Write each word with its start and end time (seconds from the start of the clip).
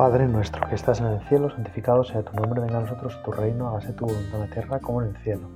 Padre 0.00 0.26
nuestro 0.26 0.66
que 0.66 0.76
estás 0.76 0.98
en 1.00 1.08
el 1.08 1.20
cielo, 1.28 1.50
santificado 1.50 2.02
sea 2.04 2.22
tu 2.22 2.32
nombre, 2.32 2.62
venga 2.62 2.78
a 2.78 2.80
nosotros 2.80 3.22
tu 3.22 3.32
reino, 3.32 3.68
hágase 3.68 3.92
tu 3.92 4.06
voluntad 4.06 4.36
en 4.36 4.40
la 4.40 4.46
tierra 4.46 4.78
como 4.78 5.02
en 5.02 5.08
el 5.08 5.16
cielo. 5.18 5.46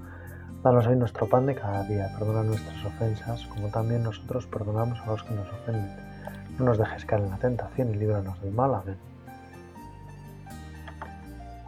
Danos 0.62 0.86
hoy 0.86 0.96
nuestro 0.96 1.26
pan 1.26 1.46
de 1.46 1.54
cada 1.54 1.82
día, 1.84 2.14
perdona 2.18 2.42
nuestras 2.42 2.84
ofensas, 2.84 3.46
como 3.46 3.68
también 3.68 4.02
nosotros 4.02 4.46
perdonamos 4.46 5.00
a 5.00 5.06
los 5.06 5.22
que 5.22 5.34
nos 5.34 5.50
ofenden. 5.50 5.96
No 6.58 6.66
nos 6.66 6.76
dejes 6.76 7.06
caer 7.06 7.22
en 7.22 7.30
la 7.30 7.38
tentación 7.38 7.88
y 7.88 7.94
líbranos 7.94 8.38
del 8.42 8.52
mal. 8.52 8.74
Amén. 8.74 8.98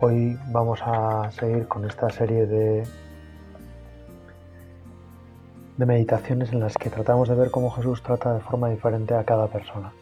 Hoy 0.03 0.39
vamos 0.49 0.79
a 0.85 1.31
seguir 1.31 1.67
con 1.69 1.87
esta 1.87 2.11
serie 2.11 2.47
de, 2.47 2.87
de 5.79 5.87
meditaciones 5.87 6.53
en 6.53 6.61
las 6.61 6.75
que 6.75 6.91
tratamos 6.91 7.27
de 7.31 7.37
ver 7.37 7.51
cómo 7.51 7.71
Jesús 7.71 8.03
trata 8.03 8.35
de 8.35 8.41
forma 8.41 8.69
diferente 8.69 9.15
a 9.15 9.25
cada 9.25 9.47
persona 9.47 9.93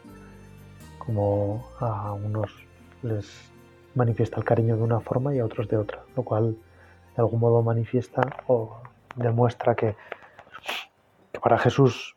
como 1.04 1.64
a 1.80 2.12
unos 2.12 2.50
les 3.04 3.52
manifiesta 3.94 4.38
el 4.38 4.44
cariño 4.44 4.76
de 4.76 4.82
una 4.82 5.00
forma 5.00 5.34
y 5.34 5.38
a 5.38 5.44
otros 5.44 5.68
de 5.68 5.76
otra, 5.76 6.02
lo 6.16 6.22
cual 6.22 6.56
de 7.14 7.22
algún 7.22 7.40
modo 7.40 7.62
manifiesta 7.62 8.22
o 8.48 8.80
demuestra 9.14 9.74
que, 9.74 9.94
para 11.40 11.58
Jesús 11.58 12.16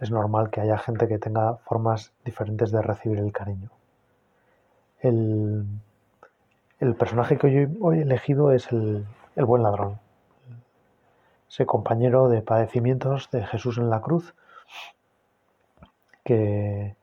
es 0.00 0.10
normal 0.10 0.50
que 0.50 0.60
haya 0.60 0.78
gente 0.78 1.06
que 1.06 1.18
tenga 1.18 1.56
formas 1.58 2.12
diferentes 2.24 2.72
de 2.72 2.82
recibir 2.82 3.18
el 3.18 3.32
cariño. 3.32 3.70
El, 5.00 5.66
personaje 6.98 7.38
que 7.38 7.46
hoy, 7.46 7.78
hoy, 7.80 7.98
he 7.98 8.02
elegido 8.02 8.50
es 8.50 8.72
el, 8.72 9.06
el 9.36 9.44
buen 9.44 9.62
ladrón, 9.62 10.00
ese 11.48 11.66
compañero 11.66 12.28
de 12.28 12.42
padecimientos 12.42 13.30
de 13.30 13.44
Jesús 13.46 13.78
en 13.78 13.90
la 13.90 14.00
cruz, 14.00 14.34
que, 16.24 16.96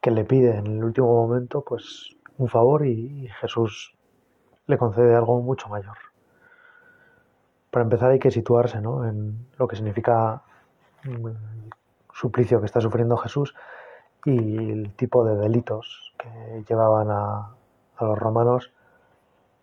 que 0.00 0.10
le 0.10 0.24
pide 0.24 0.56
en 0.56 0.66
el 0.66 0.84
último 0.84 1.08
momento 1.08 1.62
pues 1.62 2.16
un 2.38 2.48
favor 2.48 2.86
y 2.86 3.28
Jesús 3.40 3.94
le 4.66 4.78
concede 4.78 5.14
algo 5.14 5.40
mucho 5.42 5.68
mayor. 5.68 5.96
Para 7.70 7.84
empezar 7.84 8.10
hay 8.10 8.18
que 8.18 8.30
situarse 8.30 8.78
en 8.78 9.46
lo 9.58 9.68
que 9.68 9.76
significa 9.76 10.42
el 11.04 11.36
suplicio 12.12 12.60
que 12.60 12.66
está 12.66 12.80
sufriendo 12.80 13.16
Jesús 13.16 13.54
y 14.24 14.72
el 14.72 14.92
tipo 14.94 15.24
de 15.24 15.36
delitos 15.36 16.14
que 16.18 16.64
llevaban 16.68 17.10
a, 17.10 17.50
los 18.00 18.18
romanos 18.18 18.72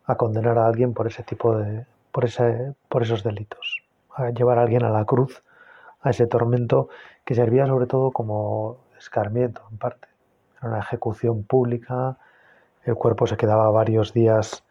a 0.06 0.16
condenar 0.16 0.58
a 0.60 0.68
alguien 0.68 0.94
por 0.94 1.08
ese 1.08 1.24
tipo 1.24 1.58
de 1.58 1.86
por 2.12 2.26
ese 2.26 2.76
por 2.88 3.02
esos 3.02 3.24
delitos, 3.24 3.84
a 4.14 4.30
llevar 4.30 4.60
a 4.60 4.62
alguien 4.62 4.84
a 4.84 4.90
la 4.90 5.06
cruz, 5.06 5.44
a 6.02 6.12
ese 6.12 6.28
tormento 6.28 6.90
que 7.26 7.34
servía 7.34 7.66
sobre 7.66 7.88
todo 7.88 8.12
como 8.12 8.78
escarmiento 8.98 9.64
en 9.72 9.78
parte 9.78 10.08
era 10.60 10.70
una 10.70 10.80
ejecución 10.80 11.44
pública, 11.44 12.18
el 12.84 12.96
cuerpo 12.96 13.28
se 13.28 13.38
quedaba 13.38 13.70
varios 13.70 14.14
días 14.14 14.64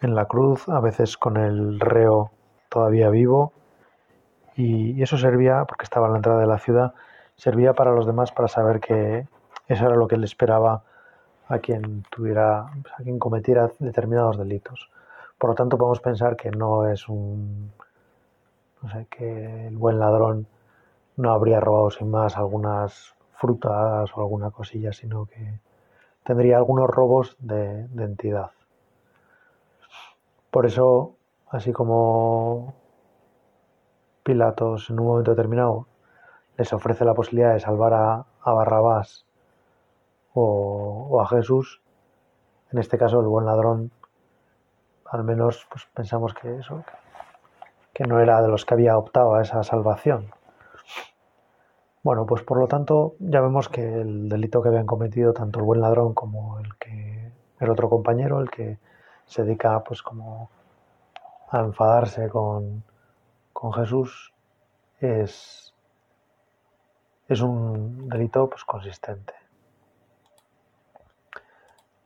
en 0.00 0.14
la 0.14 0.26
cruz, 0.26 0.68
a 0.68 0.80
veces 0.80 1.16
con 1.16 1.36
el 1.36 1.78
reo 1.78 2.30
todavía 2.68 3.10
vivo, 3.10 3.52
y, 4.56 5.02
eso 5.02 5.18
servía, 5.18 5.64
porque 5.66 5.84
estaba 5.84 6.06
en 6.06 6.12
la 6.12 6.18
entrada 6.18 6.40
de 6.40 6.46
la 6.46 6.58
ciudad, 6.58 6.94
servía 7.36 7.74
para 7.74 7.92
los 7.92 8.06
demás 8.06 8.32
para 8.32 8.48
saber 8.48 8.80
que 8.80 9.26
eso 9.68 9.86
era 9.86 9.96
lo 9.96 10.08
que 10.08 10.16
le 10.16 10.24
esperaba 10.24 10.82
a 11.48 11.58
quien 11.58 12.04
tuviera, 12.10 12.60
a 12.60 13.02
quien 13.02 13.18
cometiera 13.18 13.70
determinados 13.78 14.38
delitos. 14.38 14.90
Por 15.38 15.50
lo 15.50 15.56
tanto, 15.56 15.78
podemos 15.78 16.00
pensar 16.00 16.36
que 16.36 16.50
no 16.50 16.88
es 16.88 17.08
un, 17.08 17.72
no 18.82 18.90
sé, 18.90 19.06
que 19.10 19.68
el 19.68 19.76
buen 19.76 19.98
ladrón 19.98 20.46
no 21.16 21.32
habría 21.32 21.60
robado 21.60 21.90
sin 21.90 22.10
más 22.10 22.36
algunas 22.36 23.14
frutas 23.40 24.10
o 24.14 24.20
alguna 24.20 24.50
cosilla, 24.50 24.92
sino 24.92 25.24
que 25.24 25.60
tendría 26.24 26.58
algunos 26.58 26.88
robos 26.90 27.36
de, 27.38 27.86
entidad. 27.96 28.50
Por 30.50 30.66
eso, 30.66 31.14
así 31.48 31.72
como 31.72 32.74
Pilatos 34.22 34.90
en 34.90 35.00
un 35.00 35.06
momento 35.06 35.30
determinado 35.30 35.86
les 36.58 36.72
ofrece 36.74 37.06
la 37.06 37.14
posibilidad 37.14 37.54
de 37.54 37.60
salvar 37.60 37.94
a, 37.94 38.26
Barrabás 38.44 39.24
o, 40.34 41.20
a 41.22 41.26
Jesús, 41.28 41.80
en 42.70 42.78
este 42.78 42.98
caso 42.98 43.20
el 43.20 43.26
buen 43.26 43.46
ladrón, 43.46 43.90
al 45.06 45.24
menos 45.24 45.66
pues, 45.70 45.86
pensamos 45.94 46.34
que 46.34 46.58
eso, 46.58 46.84
que 47.94 48.04
no 48.04 48.20
era 48.20 48.42
de 48.42 48.48
los 48.48 48.66
que 48.66 48.74
había 48.74 48.98
optado 48.98 49.34
a 49.34 49.42
esa 49.42 49.62
salvación. 49.62 50.30
Bueno, 52.02 52.24
pues 52.24 52.42
por 52.42 52.58
lo 52.58 52.66
tanto 52.66 53.14
ya 53.18 53.40
vemos 53.42 53.68
que 53.68 54.00
el 54.00 54.28
delito 54.28 54.62
que 54.62 54.68
habían 54.68 54.86
cometido 54.86 55.34
tanto 55.34 55.58
el 55.58 55.66
buen 55.66 55.82
ladrón 55.82 56.14
como 56.14 56.58
el 56.58 56.74
que 56.76 57.30
el 57.58 57.70
otro 57.70 57.90
compañero, 57.90 58.40
el 58.40 58.50
que 58.50 58.78
se 59.26 59.44
dedica 59.44 59.84
pues 59.84 60.02
como 60.02 60.50
a 61.50 61.60
enfadarse 61.60 62.30
con, 62.30 62.82
con 63.52 63.72
Jesús, 63.74 64.32
es, 65.00 65.74
es 67.28 67.40
un 67.42 68.08
delito 68.08 68.48
pues 68.48 68.64
consistente. 68.64 69.34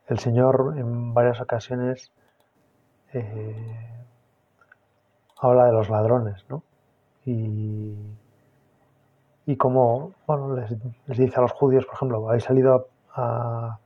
El 0.07 0.19
Señor 0.19 0.75
en 0.77 1.13
varias 1.13 1.39
ocasiones 1.39 2.11
eh, 3.13 4.05
habla 5.39 5.65
de 5.67 5.71
los 5.71 5.89
ladrones, 5.89 6.45
¿no? 6.49 6.63
Y 7.25 7.95
y 9.45 9.57
como 9.57 10.13
bueno, 10.25 10.55
les, 10.55 10.75
dice 11.07 11.37
a 11.37 11.41
los 11.41 11.51
judíos, 11.51 11.85
por 11.85 11.95
ejemplo, 11.95 12.27
habéis 12.27 12.43
salido 12.43 12.87
a, 13.13 13.79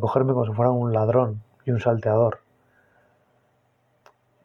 cogerme 0.00 0.32
como 0.32 0.46
si 0.46 0.52
fuera 0.52 0.70
un 0.70 0.92
ladrón 0.92 1.42
y 1.64 1.70
un 1.70 1.80
salteador. 1.80 2.40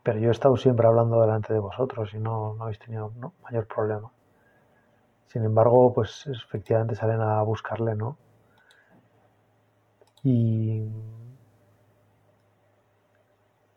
Pero 0.03 0.19
yo 0.19 0.29
he 0.29 0.31
estado 0.31 0.57
siempre 0.57 0.85
hablando 0.85 1.21
delante 1.21 1.53
de 1.53 1.59
vosotros 1.59 2.13
y 2.13 2.19
no, 2.19 2.55
no 2.55 2.63
habéis 2.63 2.79
tenido 2.79 3.13
mayor 3.43 3.67
problema. 3.67 4.11
Sin 5.27 5.43
embargo, 5.45 5.93
pues 5.93 6.27
efectivamente 6.27 6.95
salen 6.95 7.21
a 7.21 7.41
buscarle, 7.43 7.95
¿no? 7.95 8.17
Y 10.23 10.85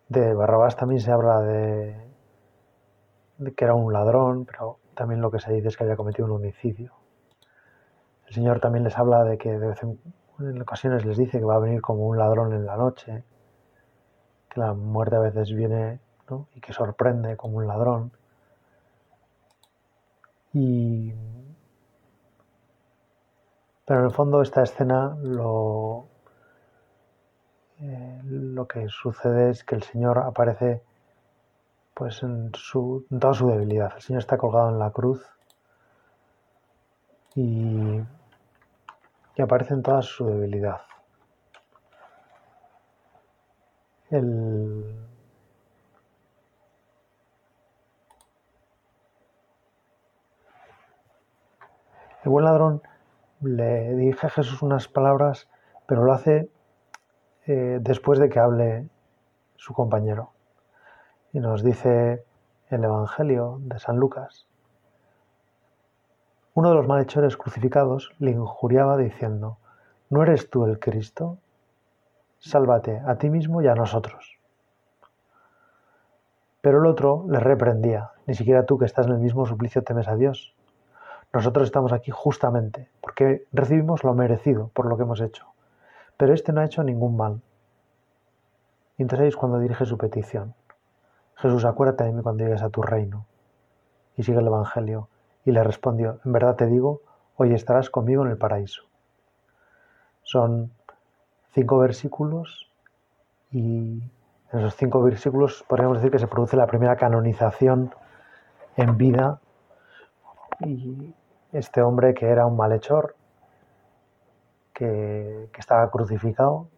de 0.08 0.34
Barrabás 0.34 0.76
también 0.76 1.00
se 1.00 1.12
habla 1.12 1.40
de, 1.40 1.96
de 3.38 3.54
que 3.54 3.64
era 3.64 3.74
un 3.74 3.92
ladrón, 3.92 4.44
pero 4.44 4.78
también 4.96 5.20
lo 5.20 5.30
que 5.30 5.38
se 5.38 5.52
dice 5.52 5.68
es 5.68 5.76
que 5.76 5.84
había 5.84 5.96
cometido 5.96 6.26
un 6.26 6.32
homicidio. 6.32 6.92
El 8.26 8.34
Señor 8.34 8.58
también 8.58 8.82
les 8.82 8.98
habla 8.98 9.22
de 9.22 9.38
que 9.38 9.58
de 9.58 9.68
vez 9.68 9.80
en, 9.82 10.60
ocasiones 10.60 11.04
les 11.04 11.16
dice 11.16 11.38
que 11.38 11.44
va 11.44 11.54
a 11.54 11.60
venir 11.60 11.80
como 11.80 12.08
un 12.08 12.18
ladrón 12.18 12.52
en 12.52 12.66
la 12.66 12.76
noche, 12.76 13.22
que 14.48 14.60
la 14.60 14.74
muerte 14.74 15.16
a 15.16 15.20
veces 15.20 15.54
viene 15.54 16.00
y 16.54 16.60
que 16.60 16.72
sorprende 16.72 17.36
como 17.36 17.58
un 17.58 17.68
ladrón. 17.68 18.12
Y... 20.52 21.12
Pero 23.84 24.00
en 24.00 24.06
el 24.06 24.12
fondo 24.12 24.42
esta 24.42 24.64
escena 24.64 25.16
lo, 25.22 26.08
eh, 27.78 28.20
lo 28.24 28.66
que 28.66 28.88
sucede 28.88 29.50
es 29.50 29.62
que 29.62 29.76
el 29.76 29.82
Señor 29.84 30.18
aparece 30.18 30.82
pues 31.96 32.22
en, 32.22 32.52
su, 32.54 33.06
toda 33.08 33.32
su 33.32 33.48
debilidad. 33.48 33.92
El 33.96 34.02
Señor 34.02 34.20
está 34.20 34.36
colgado 34.36 34.68
en 34.68 34.78
la 34.78 34.90
cruz 34.90 35.24
y, 37.34 38.02
aparece 39.40 39.72
en 39.72 39.82
toda 39.82 40.02
su 40.02 40.26
debilidad. 40.26 40.82
El, 44.10 44.94
el 52.24 52.30
buen 52.30 52.44
ladrón 52.44 52.82
le 53.40 53.94
dirige 53.94 54.26
a 54.26 54.30
Jesús 54.30 54.60
unas 54.60 54.86
palabras, 54.86 55.48
pero 55.86 56.04
lo 56.04 56.12
hace 56.12 56.50
eh, 57.46 57.78
después 57.80 58.18
de 58.18 58.28
que 58.28 58.38
hable 58.38 58.86
su 59.56 59.72
compañero. 59.72 60.35
Y 61.36 61.38
nos 61.38 61.62
dice 61.62 62.24
el 62.70 62.82
Evangelio 62.82 63.58
de 63.60 63.78
San 63.78 63.98
Lucas. 63.98 64.46
Uno 66.54 66.70
de 66.70 66.76
los 66.76 66.86
malhechores 66.86 67.36
crucificados 67.36 68.10
le 68.18 68.30
injuriaba 68.30 68.96
diciendo, 68.96 69.58
¿no 70.08 70.22
eres 70.22 70.48
tú 70.48 70.64
el 70.64 70.78
Cristo? 70.78 71.36
Sálvate 72.38 73.02
a 73.06 73.16
ti 73.16 73.28
mismo 73.28 73.60
y 73.60 73.66
a 73.66 73.74
nosotros. 73.74 74.38
Pero 76.62 76.78
el 76.78 76.86
otro 76.86 77.26
le 77.28 77.38
reprendía, 77.38 78.12
ni 78.26 78.32
siquiera 78.32 78.64
tú 78.64 78.78
que 78.78 78.86
estás 78.86 79.04
en 79.04 79.12
el 79.12 79.18
mismo 79.18 79.44
suplicio 79.44 79.84
temes 79.84 80.08
a 80.08 80.16
Dios. 80.16 80.56
Nosotros 81.34 81.66
estamos 81.66 81.92
aquí 81.92 82.12
justamente 82.12 82.88
porque 83.02 83.44
recibimos 83.52 84.04
lo 84.04 84.14
merecido 84.14 84.68
por 84.68 84.86
lo 84.86 84.96
que 84.96 85.02
hemos 85.02 85.20
hecho. 85.20 85.44
Pero 86.16 86.32
este 86.32 86.54
no 86.54 86.62
ha 86.62 86.64
hecho 86.64 86.82
ningún 86.82 87.14
mal. 87.14 87.42
Y 88.96 89.04
cuando 89.32 89.58
dirige 89.58 89.84
su 89.84 89.98
petición. 89.98 90.54
Jesús, 91.36 91.64
acuérdate 91.64 92.04
de 92.04 92.12
mí 92.12 92.22
cuando 92.22 92.44
llegues 92.44 92.62
a 92.62 92.70
tu 92.70 92.82
reino. 92.82 93.26
Y 94.16 94.22
sigue 94.22 94.38
el 94.38 94.46
Evangelio. 94.46 95.08
Y 95.44 95.52
le 95.52 95.62
respondió, 95.62 96.18
en 96.24 96.32
verdad 96.32 96.56
te 96.56 96.66
digo, 96.66 97.02
hoy 97.36 97.52
estarás 97.52 97.90
conmigo 97.90 98.24
en 98.24 98.30
el 98.30 98.38
paraíso. 98.38 98.82
Son 100.22 100.72
cinco 101.52 101.78
versículos 101.78 102.70
y 103.52 104.02
en 104.52 104.58
esos 104.58 104.74
cinco 104.74 105.02
versículos 105.02 105.64
podríamos 105.68 105.98
decir 105.98 106.10
que 106.10 106.18
se 106.18 106.26
produce 106.26 106.56
la 106.56 106.66
primera 106.66 106.96
canonización 106.96 107.94
en 108.76 108.96
vida 108.96 109.40
y 110.60 111.14
este 111.52 111.82
hombre 111.82 112.14
que 112.14 112.26
era 112.26 112.46
un 112.46 112.56
malhechor, 112.56 113.14
que, 114.72 115.48
que 115.52 115.60
estaba 115.60 115.90
crucificado 115.90 116.68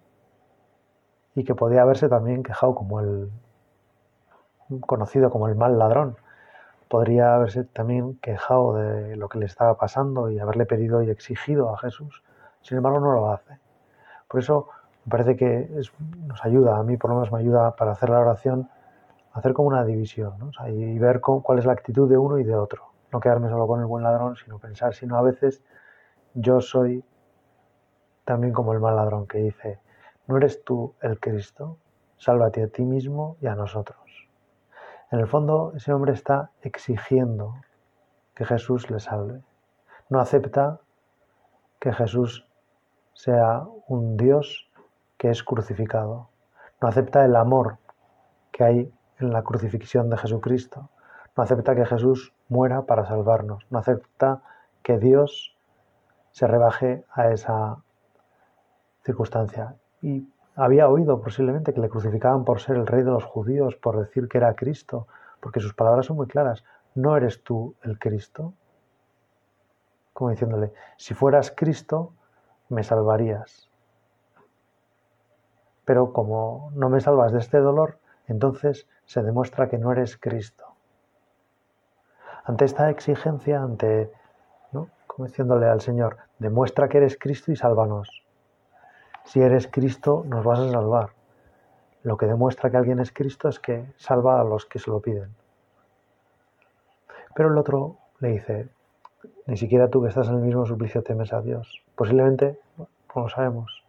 y 1.35 1.45
que 1.45 1.55
podía 1.55 1.83
haberse 1.83 2.09
también 2.09 2.43
quejado 2.43 2.75
como 2.75 3.01
el 3.01 3.31
conocido 4.81 5.31
como 5.31 5.49
el 5.49 5.57
mal 5.57 5.79
ladrón. 5.79 6.17
Podría 6.89 7.35
haberse 7.35 7.65
también 7.65 8.19
quejado 8.21 8.75
de 8.75 9.17
lo 9.17 9.29
que 9.29 9.39
le 9.39 9.47
estaba 9.47 9.77
pasando 9.77 10.31
y 10.31 10.39
haberle 10.39 10.67
pedido 10.67 11.03
y 11.03 11.11
exigido 11.11 11.73
a 11.73 11.79
Jesús. 11.79 12.23
Sin 12.63 12.79
embargo, 12.79 13.01
no 13.01 13.13
lo 13.13 13.31
hace. 13.31 13.59
Por 14.29 14.41
eso 14.41 14.69
me 15.05 15.11
parece 15.11 15.37
que 15.37 15.71
nos 16.27 16.45
ayuda, 16.45 16.77
a 16.77 16.83
mí 16.83 16.97
por 16.97 17.11
lo 17.11 17.17
menos 17.17 17.33
me 17.33 17.39
ayuda 17.39 17.75
para 17.77 17.93
hacer 17.93 18.11
la 18.11 18.21
oración, 18.21 18.69
hacer 19.33 19.55
como 19.55 19.69
una 19.69 19.85
división 19.85 20.53
y 20.67 20.99
ver 20.99 21.21
cuál 21.21 21.59
es 21.59 21.65
la 21.65 21.73
actitud 21.73 22.09
de 22.09 22.19
uno 22.19 22.39
y 22.39 22.45
de 22.45 22.55
otro. 22.55 22.89
No 23.11 23.21
quedarme 23.21 23.49
solo 23.49 23.67
con 23.67 23.81
el 23.81 23.87
buen 23.87 24.05
ladrón, 24.05 24.37
sino 24.37 24.59
pensar, 24.59 24.95
sino 24.95 25.17
a 25.17 25.23
veces 25.23 25.63
yo 26.35 26.61
soy 26.61 27.03
también 28.25 28.53
como 28.53 28.75
el 28.75 28.81
mal 28.81 28.97
ladrón 28.97 29.27
que 29.27 29.39
dice, 29.39 29.81
¿no 30.27 30.37
eres 30.37 30.63
tú 30.63 30.95
el 31.01 31.19
Cristo? 31.19 31.79
Sálvate 32.19 32.63
a 32.63 32.69
ti 32.69 32.85
mismo 32.85 33.39
y 33.41 33.47
a 33.47 33.55
nosotros. 33.55 34.28
En 35.11 35.21
el 35.21 35.27
fondo, 35.27 35.73
ese 35.75 35.93
hombre 35.93 36.13
está 36.13 36.51
exigiendo 36.63 37.55
que 38.35 38.45
Jesús 38.45 38.91
le 38.91 39.01
salve. 39.01 39.43
No 40.11 40.21
acepta 40.21 40.81
que 41.79 41.93
Jesús 41.93 42.47
sea 43.15 43.67
un 43.87 44.17
Dios 44.17 44.71
que 45.17 45.31
es 45.31 45.43
crucificado. 45.43 46.29
No 46.81 46.89
acepta 46.89 47.25
el 47.25 47.37
amor 47.37 47.79
que 48.53 48.65
hay 48.65 48.93
en 49.19 49.33
la 49.33 49.43
crucifixión 49.43 50.11
de 50.11 50.19
Jesucristo. 50.19 50.91
No 51.37 51.43
acepta 51.43 51.75
que 51.75 51.87
Jesús 51.87 52.33
muera 52.49 52.83
para 52.83 53.07
salvarnos. 53.07 53.67
No 53.71 53.79
acepta 53.79 54.43
que 54.83 54.99
Dios 54.99 55.57
se 56.33 56.47
rebaje 56.47 57.05
a 57.13 57.31
esa 57.31 57.79
circunstancia. 59.05 59.75
Y 60.03 60.29
había 60.59 60.89
oído 60.89 61.23
posiblemente 61.23 61.73
que 61.73 61.81
le 61.81 61.89
crucificaban 61.89 62.45
por 62.45 62.61
ser 62.61 62.77
el 62.77 62.87
rey 62.87 63.05
de 63.05 63.13
los 63.13 63.25
judíos, 63.25 63.77
por 63.77 63.97
decir 63.97 64.29
que 64.29 64.39
era 64.39 64.57
Cristo, 64.57 65.07
porque 65.41 65.61
sus 65.61 65.73
palabras 65.73 66.07
son 66.07 66.17
muy 66.17 66.27
claras. 66.27 66.65
¿No 66.97 67.17
eres 67.17 67.45
tú 67.45 67.77
el 67.83 67.97
Cristo? 68.01 68.53
Como 70.13 70.31
diciéndole, 70.31 70.73
si 70.97 71.15
fueras 71.15 71.53
Cristo, 71.57 72.13
me 72.71 72.83
salvarías. 72.83 73.71
Pero 75.85 76.13
como 76.13 76.73
no 76.75 76.89
me 76.89 77.01
salvas 77.01 77.33
de 77.33 77.39
este 77.39 77.59
dolor, 77.59 77.99
entonces 78.27 78.89
se 79.05 79.23
demuestra 79.23 79.69
que 79.69 79.79
no 79.79 79.93
eres 79.93 80.17
Cristo. 80.17 80.65
Ante 82.43 82.65
esta 82.65 82.91
exigencia, 82.91 83.63
ante, 83.63 84.11
¿no? 84.73 84.89
como 85.07 85.29
diciéndole 85.29 85.67
al 85.67 85.83
Señor, 85.83 86.17
demuestra 86.41 86.89
que 86.89 86.99
eres 86.99 87.17
Cristo 87.17 87.53
y 87.53 87.57
sálvanos 87.57 88.28
si 89.29 89.43
eres 89.43 89.69
Cristo, 89.69 90.25
nos 90.27 90.43
vas 90.43 90.59
a 90.59 90.71
salvar. 90.71 91.11
Lo 92.03 92.17
que 92.17 92.25
demuestra 92.25 92.71
que 92.71 92.79
alguien 92.79 92.99
es 92.99 93.13
Cristo 93.13 93.51
es 93.51 93.61
que 93.61 93.93
salva 93.97 94.41
a 94.41 94.45
los 94.45 94.65
que 94.65 94.79
se 94.79 94.91
lo 94.91 95.01
piden. 95.01 95.35
Pero 97.35 97.51
el 97.51 97.59
otro 97.59 97.99
le 98.21 98.29
dice, 98.29 98.69
ni 99.47 99.59
siquiera 99.59 99.91
tú 99.91 100.01
que 100.01 100.09
estás 100.09 100.29
en 100.29 100.37
el 100.37 100.41
mismo 100.41 100.65
suplicio 100.65 101.03
temes 101.03 101.35
a 101.35 101.43
Dios. 101.43 101.85
Posiblemente, 101.95 102.59
no 102.79 102.89
lo 103.15 103.29
sabemos, 103.29 103.85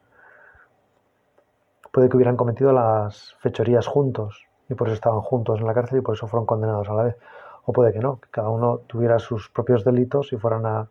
puede 1.94 2.10
que 2.10 2.18
hubieran 2.18 2.36
cometido 2.36 2.74
las 2.74 3.36
fechorías 3.40 3.88
juntos 3.88 4.46
y 4.68 4.76
por 4.76 4.88
eso 4.88 4.96
estaban 4.96 5.22
juntos 5.22 5.62
en 5.62 5.68
la 5.68 5.74
cárcel 5.74 6.00
y 6.00 6.02
por 6.02 6.16
eso 6.16 6.28
fueron 6.28 6.46
condenados 6.46 6.90
a 6.90 6.94
la 6.96 7.04
vez. 7.04 7.18
O 7.64 7.72
puede 7.72 7.94
que 7.94 8.00
no, 8.00 8.20
que 8.20 8.30
cada 8.30 8.50
uno 8.50 8.80
tuviera 8.88 9.20
sus 9.20 9.50
propios 9.50 9.86
delitos 9.86 10.34
y 10.34 10.38
fueran 10.38 10.66
a, 10.66 10.90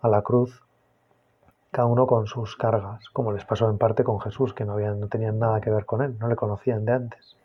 a 0.00 0.08
la 0.08 0.22
cruz 0.22 0.62
cada 1.72 1.86
uno 1.86 2.06
con 2.06 2.26
sus 2.26 2.54
cargas, 2.54 3.08
como 3.14 3.32
les 3.32 3.46
pasó 3.46 3.68
en 3.70 3.78
parte 3.78 4.04
con 4.04 4.20
Jesús, 4.20 4.52
que 4.52 4.66
no, 4.66 4.74
habían, 4.74 5.00
no 5.00 5.08
tenían 5.08 5.38
nada 5.38 5.60
que 5.60 5.70
ver 5.70 5.86
con 5.86 6.02
él, 6.02 6.18
no 6.18 6.28
le 6.28 6.36
conocían 6.36 6.84
de 6.84 6.92
antes. 6.92 7.38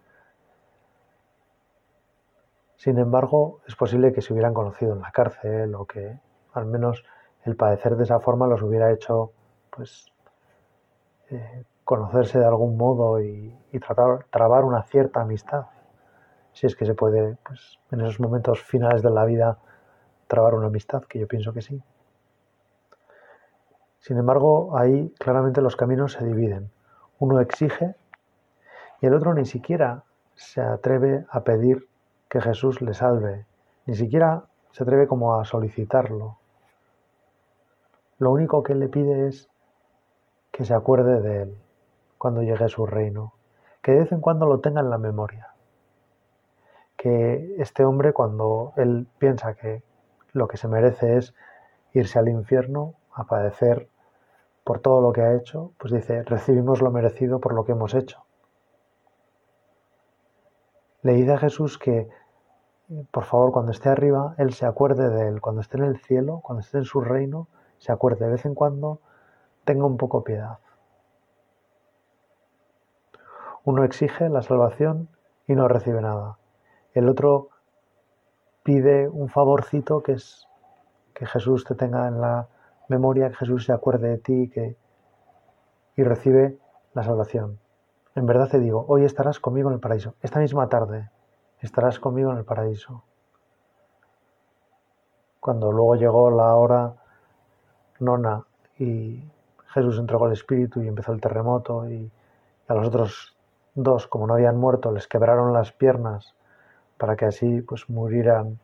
Sin 2.76 3.00
embargo, 3.00 3.62
es 3.68 3.76
posible 3.76 4.12
que 4.12 4.22
se 4.22 4.34
hubieran 4.34 4.54
conocido 4.54 4.94
en 4.94 5.02
la 5.02 5.12
cárcel 5.12 5.74
o 5.76 5.86
que 5.86 6.20
al 6.54 6.66
menos 6.66 7.06
el 7.46 7.56
padecer 7.56 7.96
de 7.96 8.04
esa 8.04 8.20
forma 8.20 8.48
los 8.48 8.62
hubiera 8.62 8.92
hecho 8.92 9.32
pues 9.70 10.12
eh, 11.30 11.64
conocerse 11.86 12.38
de 12.38 12.46
algún 12.46 12.76
modo 12.76 13.22
y, 13.22 13.56
y, 13.72 13.80
tratar, 13.80 14.26
trabar 14.30 14.66
una 14.66 14.84
cierta 14.84 15.22
amistad. 15.22 15.68
Si 16.52 16.68
es 16.68 16.76
que 16.76 16.86
se 16.86 16.96
puede, 16.96 17.38
pues 17.46 17.80
en 17.92 18.02
esos 18.02 18.20
momentos 18.20 18.62
finales 18.62 19.02
de 19.02 19.10
la 19.10 19.24
vida, 19.24 19.58
trabar 20.28 20.54
una 20.54 20.68
amistad, 20.68 21.04
que 21.04 21.18
yo 21.18 21.28
pienso 21.28 21.54
que 21.54 21.62
sí. 21.62 21.82
Sin 24.00 24.18
embargo, 24.18 24.78
ahí 24.78 25.14
claramente 25.20 25.62
los 25.62 25.76
caminos 25.76 26.14
se 26.14 26.26
dividen. 26.26 26.72
Uno 27.20 27.40
exige 27.40 27.96
y 29.02 29.08
el 29.08 29.14
otro 29.14 29.34
ni 29.34 29.46
siquiera 29.46 30.04
se 30.36 30.62
atreve 30.62 31.26
a 31.30 31.44
pedir 31.44 31.88
que 32.30 32.42
Jesús 32.42 32.82
le 32.82 32.94
salve, 32.94 33.46
ni 33.86 33.96
siquiera 33.96 34.44
se 34.72 34.84
atreve 34.84 35.08
como 35.08 35.40
a 35.40 35.46
solicitarlo. 35.46 36.38
Lo 38.20 38.32
único 38.32 38.64
que 38.64 38.76
le 38.76 38.88
pide 38.88 39.28
es 39.28 39.50
que 40.52 40.66
se 40.66 40.74
acuerde 40.74 41.22
de 41.22 41.42
él 41.44 41.58
cuando 42.18 42.42
llegue 42.42 42.68
su 42.68 42.86
reino, 42.86 43.34
que 43.82 43.92
de 43.92 44.00
vez 44.00 44.12
en 44.12 44.22
cuando 44.22 44.48
lo 44.48 44.60
tenga 44.60 44.82
en 44.82 44.90
la 44.90 44.98
memoria, 44.98 45.54
que 46.96 47.56
este 47.60 47.86
hombre 47.86 48.14
cuando 48.14 48.74
él 48.76 49.08
piensa 49.20 49.54
que 49.54 49.84
lo 50.34 50.48
que 50.48 50.58
se 50.58 50.68
merece 50.68 51.18
es 51.18 51.34
irse 51.94 52.20
al 52.20 52.28
infierno 52.28 52.96
a 53.18 53.24
padecer 53.26 53.90
por 54.64 54.80
todo 54.80 55.02
lo 55.02 55.12
que 55.12 55.22
ha 55.22 55.34
hecho, 55.36 55.72
pues 55.78 55.94
dice, 55.94 56.24
recibimos 56.24 56.82
lo 56.82 56.92
merecido 56.92 57.40
por 57.40 57.54
lo 57.54 57.66
que 57.66 57.72
hemos 57.72 57.94
hecho. 57.94 58.26
Le 61.02 61.14
dice 61.14 61.34
a 61.34 61.38
Jesús 61.38 61.78
que, 61.78 62.10
por 63.12 63.24
favor, 63.24 63.52
cuando 63.52 63.72
esté 63.72 63.90
arriba, 63.90 64.36
Él 64.38 64.54
se 64.54 64.66
acuerde 64.66 65.10
de 65.10 65.30
Él, 65.30 65.42
cuando 65.42 65.62
esté 65.62 65.78
en 65.78 65.86
el 65.86 65.98
cielo, 65.98 66.42
cuando 66.44 66.62
esté 66.62 66.80
en 66.80 66.86
su 66.86 67.02
reino, 67.02 67.48
se 67.78 67.92
acuerde 67.92 68.26
de 68.26 68.32
vez 68.32 68.46
en 68.46 68.56
cuando, 68.56 69.00
tenga 69.64 69.86
un 69.86 69.98
poco 69.98 70.24
piedad. 70.24 70.60
Uno 73.64 73.84
exige 73.84 74.30
la 74.30 74.42
salvación 74.42 75.10
y 75.48 75.56
no 75.56 75.68
recibe 75.68 76.02
nada. 76.02 76.38
El 76.94 77.10
otro 77.10 77.50
pide 78.64 79.08
un 79.08 79.30
favorcito 79.30 80.04
que 80.04 80.14
es 80.14 80.48
que 81.14 81.26
Jesús 81.26 81.64
te 81.64 81.74
tenga 81.74 82.08
en 82.08 82.22
la 82.22 82.48
memoria 82.88 83.30
que 83.30 83.36
Jesús 83.36 83.66
se 83.66 83.74
acuerde 83.74 84.10
de 84.10 84.18
ti 84.18 84.50
que, 84.50 84.76
y 85.96 86.04
recibe 86.04 86.58
la 86.94 87.04
salvación. 87.04 87.60
En 88.16 88.26
verdad 88.26 88.50
te 88.50 88.60
digo, 88.60 88.86
hoy 88.88 89.04
estarás 89.04 89.40
conmigo 89.40 89.70
en 89.70 89.76
el 89.76 89.80
paraíso. 89.80 90.16
Esta 90.22 90.40
misma 90.40 90.70
tarde 90.70 91.10
estarás 91.62 92.00
conmigo 92.00 92.32
en 92.32 92.38
el 92.38 92.46
paraíso. 92.46 93.04
Cuando 95.40 95.72
luego 95.72 95.96
llegó 95.96 96.32
la 96.32 96.56
hora 96.56 96.96
nona 98.00 98.44
y 98.80 99.24
Jesús 99.68 100.00
entregó 100.00 100.28
el 100.28 100.34
Espíritu 100.34 100.82
y 100.82 100.88
empezó 100.88 101.14
el 101.14 101.22
terremoto 101.22 101.90
y 101.90 102.12
a 102.68 102.74
los 102.74 102.88
otros 102.88 103.38
dos, 103.76 104.08
como 104.08 104.28
no 104.28 104.34
habían 104.34 104.58
muerto, 104.58 104.92
les 104.92 105.08
quebraron 105.08 105.54
las 105.54 105.72
piernas 105.72 106.36
para 106.98 107.16
que 107.16 107.26
así 107.26 107.62
pues 107.62 107.90
murieran 107.90 108.60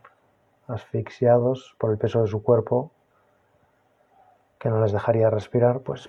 asfixiados 0.67 1.75
por 1.77 1.91
el 1.91 1.97
peso 1.97 2.21
de 2.21 2.27
su 2.27 2.41
cuerpo 2.41 2.91
que 4.63 4.69
no 4.69 4.79
les 4.79 4.93
dejaría 4.93 5.29
respirar, 5.29 5.81
pues 5.81 6.07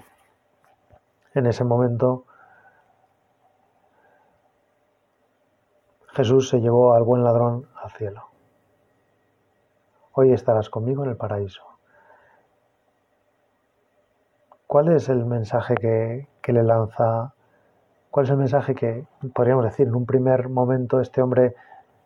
en 1.35 1.47
ese 1.47 1.65
momento 1.65 2.25
Jesús 6.13 6.51
se 6.51 6.61
llevó 6.61 6.95
al 6.95 7.03
buen 7.03 7.25
ladrón 7.25 7.67
al 7.75 7.91
cielo. 7.91 8.29
Hoy 10.13 10.33
estarás 10.33 10.71
conmigo 10.71 11.03
en 11.03 11.11
el 11.11 11.17
paraíso. 11.17 11.65
¿Cuál 14.69 14.93
es 14.93 15.09
el 15.09 15.25
mensaje 15.27 15.75
que, 15.75 16.29
que, 16.41 16.53
le 16.53 16.63
lanza? 16.63 17.35
¿Cuál 18.13 18.27
es 18.27 18.31
el 18.31 18.37
mensaje 18.37 18.77
que, 18.77 19.05
podríamos 19.35 19.65
decir, 19.65 19.89
en 19.89 19.97
un 19.97 20.07
primer 20.07 20.49
momento 20.49 21.01
este 21.01 21.21
hombre 21.21 21.57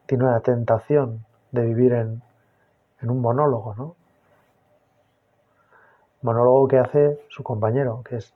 tiene 0.06 0.24
una 0.24 0.40
tentación 0.40 1.26
de 1.52 1.66
vivir 1.66 1.92
en, 1.92 2.22
en 3.02 3.10
un 3.10 3.20
monólogo, 3.20 3.74
¿no? 3.74 3.97
Monólogo 6.22 6.68
que 6.68 6.78
hace 6.78 7.20
su 7.28 7.42
compañero, 7.42 8.02
que 8.04 8.16
es, 8.16 8.34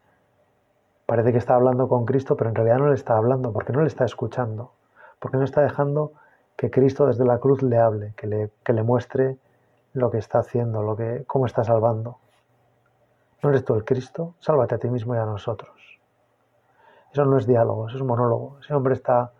parece 1.06 1.32
que 1.32 1.38
está 1.38 1.54
hablando 1.54 1.88
con 1.88 2.04
Cristo, 2.04 2.36
pero 2.36 2.50
en 2.50 2.56
realidad 2.56 2.78
no 2.78 2.88
le 2.88 2.94
está 2.94 3.16
hablando, 3.16 3.52
porque 3.52 3.72
no 3.72 3.80
le 3.80 3.88
está 3.88 4.04
escuchando, 4.04 4.72
porque 5.18 5.36
no 5.36 5.44
está 5.44 5.62
dejando 5.62 6.12
que 6.56 6.70
Cristo 6.70 7.06
desde 7.06 7.24
la 7.24 7.38
cruz 7.38 7.62
le 7.62 7.78
hable, 7.78 8.14
que 8.16 8.26
le, 8.26 8.50
que 8.64 8.72
le 8.72 8.82
muestre 8.82 9.36
lo 9.94 10.10
que 10.10 10.18
está 10.18 10.38
haciendo, 10.38 10.82
lo 10.82 10.96
que, 10.96 11.24
cómo 11.26 11.46
está 11.46 11.64
salvando. 11.64 12.18
¿No 13.42 13.50
eres 13.50 13.64
tú 13.64 13.74
el 13.74 13.84
Cristo? 13.84 14.34
Sálvate 14.38 14.76
a 14.76 14.78
ti 14.78 14.88
mismo 14.88 15.14
y 15.14 15.18
a 15.18 15.26
nosotros. 15.26 15.72
Eso 17.12 17.24
no 17.24 17.36
es 17.36 17.46
diálogo, 17.46 17.88
eso 17.88 17.96
es 17.96 18.02
monólogo. 18.04 18.58
Ese 18.60 18.72
hombre 18.72 18.94
está 18.94 19.32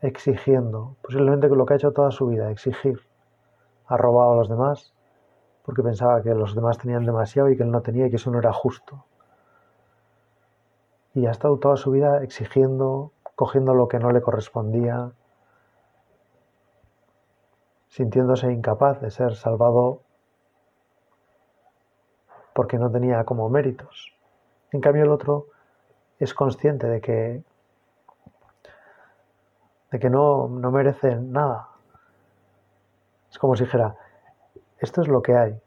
exigiendo, 0.00 0.96
posiblemente 1.02 1.48
lo 1.48 1.66
que 1.66 1.74
ha 1.74 1.76
hecho 1.76 1.92
toda 1.92 2.10
su 2.10 2.26
vida, 2.28 2.50
exigir. 2.50 3.00
Ha 3.86 3.96
robado 3.96 4.32
a 4.32 4.36
los 4.36 4.48
demás 4.48 4.94
porque 5.64 5.82
pensaba 5.82 6.22
que 6.22 6.34
los 6.34 6.54
demás 6.54 6.78
tenían 6.78 7.04
demasiado 7.04 7.48
y 7.50 7.56
que 7.56 7.62
él 7.62 7.70
no 7.70 7.82
tenía 7.82 8.06
y 8.06 8.10
que 8.10 8.16
eso 8.16 8.30
no 8.30 8.38
era 8.38 8.52
justo. 8.52 9.04
Y 11.14 11.26
ha 11.26 11.30
estado 11.30 11.58
toda 11.58 11.76
su 11.76 11.90
vida 11.90 12.22
exigiendo, 12.22 13.12
cogiendo 13.36 13.74
lo 13.74 13.88
que 13.88 13.98
no 13.98 14.10
le 14.10 14.22
correspondía, 14.22 15.12
sintiéndose 17.88 18.50
incapaz 18.50 19.00
de 19.00 19.10
ser 19.10 19.36
salvado 19.36 20.00
porque 22.54 22.78
no 22.78 22.90
tenía 22.90 23.24
como 23.24 23.48
méritos. 23.48 24.14
En 24.72 24.80
cambio 24.80 25.04
el 25.04 25.10
otro 25.10 25.46
es 26.18 26.34
consciente 26.34 26.86
de 26.86 27.00
que 27.00 27.42
de 29.90 29.98
que 29.98 30.08
no, 30.08 30.48
no 30.48 30.70
merece 30.70 31.16
nada. 31.16 31.68
Es 33.30 33.38
como 33.38 33.54
si 33.56 33.64
dijera, 33.64 33.94
esto 34.82 35.00
es 35.00 35.08
lo 35.08 35.22
que 35.22 35.36
hay. 35.36 35.60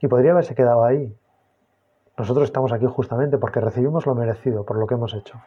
Y 0.00 0.08
podría 0.08 0.32
haberse 0.32 0.54
quedado 0.54 0.84
ahí. 0.84 1.16
Nosotros 2.18 2.44
estamos 2.44 2.70
aquí 2.72 2.86
justamente 2.86 3.38
porque 3.38 3.60
recibimos 3.60 4.04
lo 4.06 4.14
merecido 4.14 4.64
por 4.64 4.76
lo 4.76 4.86
que 4.86 4.94
hemos 4.94 5.14
hecho. 5.14 5.40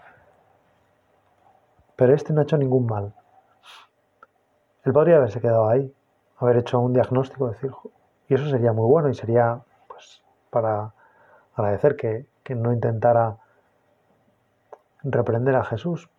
Pero 1.96 2.16
este 2.16 2.34
no 2.34 2.42
ha 2.42 2.44
hecho 2.44 2.58
ningún 2.58 2.88
mal. 2.88 3.14
Él 4.84 4.92
podría 4.92 5.18
haberse 5.18 5.40
quedado 5.40 5.70
ahí, 5.70 5.94
haber 6.38 6.58
hecho 6.58 6.80
un 6.80 6.94
diagnóstico, 6.94 7.50
decir, 7.50 7.72
y 8.28 8.34
eso 8.34 8.50
sería 8.50 8.74
muy 8.74 8.90
bueno 8.90 9.10
y 9.10 9.14
sería, 9.14 9.62
pues, 9.88 10.24
para 10.50 10.94
agradecer 11.54 11.96
que, 11.96 12.26
que 12.44 12.56
no 12.56 12.74
intentara 12.74 13.38
reprender 15.04 15.56
a 15.56 15.64
Jesús. 15.64 16.10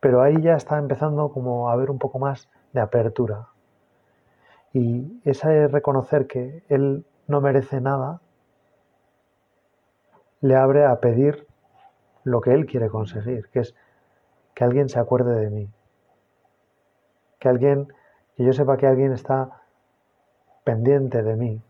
Pero 0.00 0.22
ahí 0.22 0.40
ya 0.40 0.54
está 0.54 0.78
empezando 0.78 1.30
como 1.30 1.68
a 1.68 1.74
haber 1.74 1.90
un 1.90 1.98
poco 1.98 2.18
más 2.18 2.48
de 2.72 2.80
apertura. 2.80 3.48
Y 4.72 5.20
ese 5.24 5.68
reconocer 5.68 6.26
que 6.26 6.62
Él 6.68 7.04
no 7.26 7.40
merece 7.40 7.80
nada, 7.80 8.20
le 10.40 10.56
abre 10.56 10.84
a 10.84 11.00
pedir 11.00 11.46
lo 12.24 12.40
que 12.40 12.52
Él 12.52 12.66
quiere 12.66 12.88
conseguir, 12.88 13.48
que 13.48 13.60
es 13.60 13.74
que 14.54 14.64
alguien 14.64 14.88
se 14.88 14.98
acuerde 14.98 15.38
de 15.38 15.50
mí. 15.50 15.70
Que 17.38 17.48
alguien, 17.48 17.88
que 18.36 18.44
yo 18.44 18.52
sepa 18.52 18.76
que 18.76 18.86
alguien 18.86 19.12
está 19.12 19.62
pendiente 20.64 21.22
de 21.22 21.36
mí. 21.36 21.62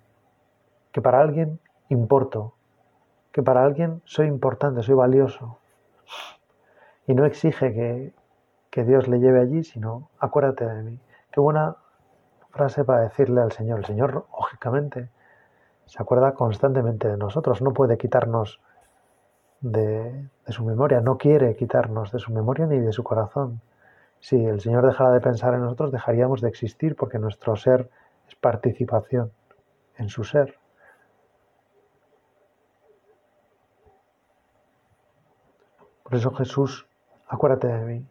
Que 0.92 1.00
para 1.00 1.20
alguien 1.20 1.60
importo. 1.88 2.54
Que 3.32 3.42
para 3.42 3.64
alguien 3.64 4.02
soy 4.04 4.26
importante, 4.26 4.82
soy 4.82 4.94
valioso 4.94 5.58
y 7.08 7.14
no 7.14 7.24
exige 7.24 7.72
que, 8.70 8.84
Dios 8.84 9.08
le 9.08 9.18
lleve 9.18 9.40
allí, 9.40 9.64
sino 9.64 10.08
acuérdate 10.20 10.64
de 10.64 10.82
mí. 10.84 11.00
Qué 11.32 11.40
buena 11.40 11.74
frase 12.50 12.84
para 12.84 13.02
decirle 13.02 13.40
al 13.40 13.52
Señor. 13.52 13.80
El 13.80 13.84
Señor, 13.84 14.26
lógicamente, 14.32 15.10
se 15.86 16.02
acuerda 16.02 16.32
constantemente 16.34 17.08
de 17.08 17.16
nosotros, 17.16 17.62
no 17.62 17.72
puede 17.72 17.96
quitarnos 17.96 18.60
de, 19.60 20.28
de, 20.46 20.52
su 20.52 20.64
memoria, 20.64 21.00
no 21.00 21.18
quiere 21.18 21.56
quitarnos 21.56 22.12
de 22.12 22.18
su 22.18 22.32
memoria 22.32 22.66
ni 22.66 22.78
de 22.78 22.92
su 22.92 23.02
corazón. 23.02 23.60
Si 24.20 24.44
el 24.44 24.60
Señor 24.60 24.86
dejara 24.86 25.12
de 25.12 25.20
pensar 25.20 25.54
en 25.54 25.62
nosotros, 25.62 25.92
dejaríamos 25.92 26.40
de 26.40 26.48
existir 26.48 26.96
porque 26.96 27.18
nuestro 27.18 27.56
ser 27.56 27.88
es 28.28 28.34
participación 28.34 29.32
en 29.96 30.08
su 30.08 30.24
ser. 30.24 30.58
Por 36.02 36.14
eso 36.14 36.30
Jesús 36.32 36.86
acuérdate 37.28 37.68
de 37.68 37.84
mí. 37.84 38.06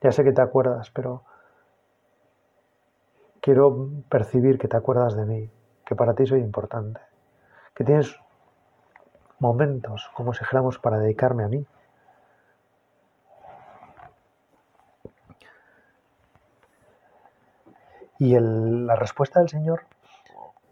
Ya 0.00 0.10
sé 0.10 0.24
que 0.24 0.32
te 0.32 0.42
acuerdas, 0.42 0.90
pero 0.90 1.22
quiero 3.42 3.90
percibir 4.08 4.58
que 4.58 4.68
te 4.68 4.76
acuerdas 4.78 5.14
de 5.14 5.26
mí, 5.26 5.50
que 5.84 5.94
para 5.94 6.14
ti 6.14 6.24
soy 6.26 6.40
importante, 6.40 7.00
que 7.74 7.84
tienes 7.84 8.16
momentos, 9.38 10.10
como 10.14 10.32
si 10.32 10.40
dijéramos, 10.40 10.78
para 10.78 10.98
dedicarme 10.98 11.44
a 11.44 11.48
mí. 11.48 11.66
Y 18.18 18.38
la 18.38 18.94
respuesta 18.94 19.40
del 19.40 19.48
Señor 19.48 19.82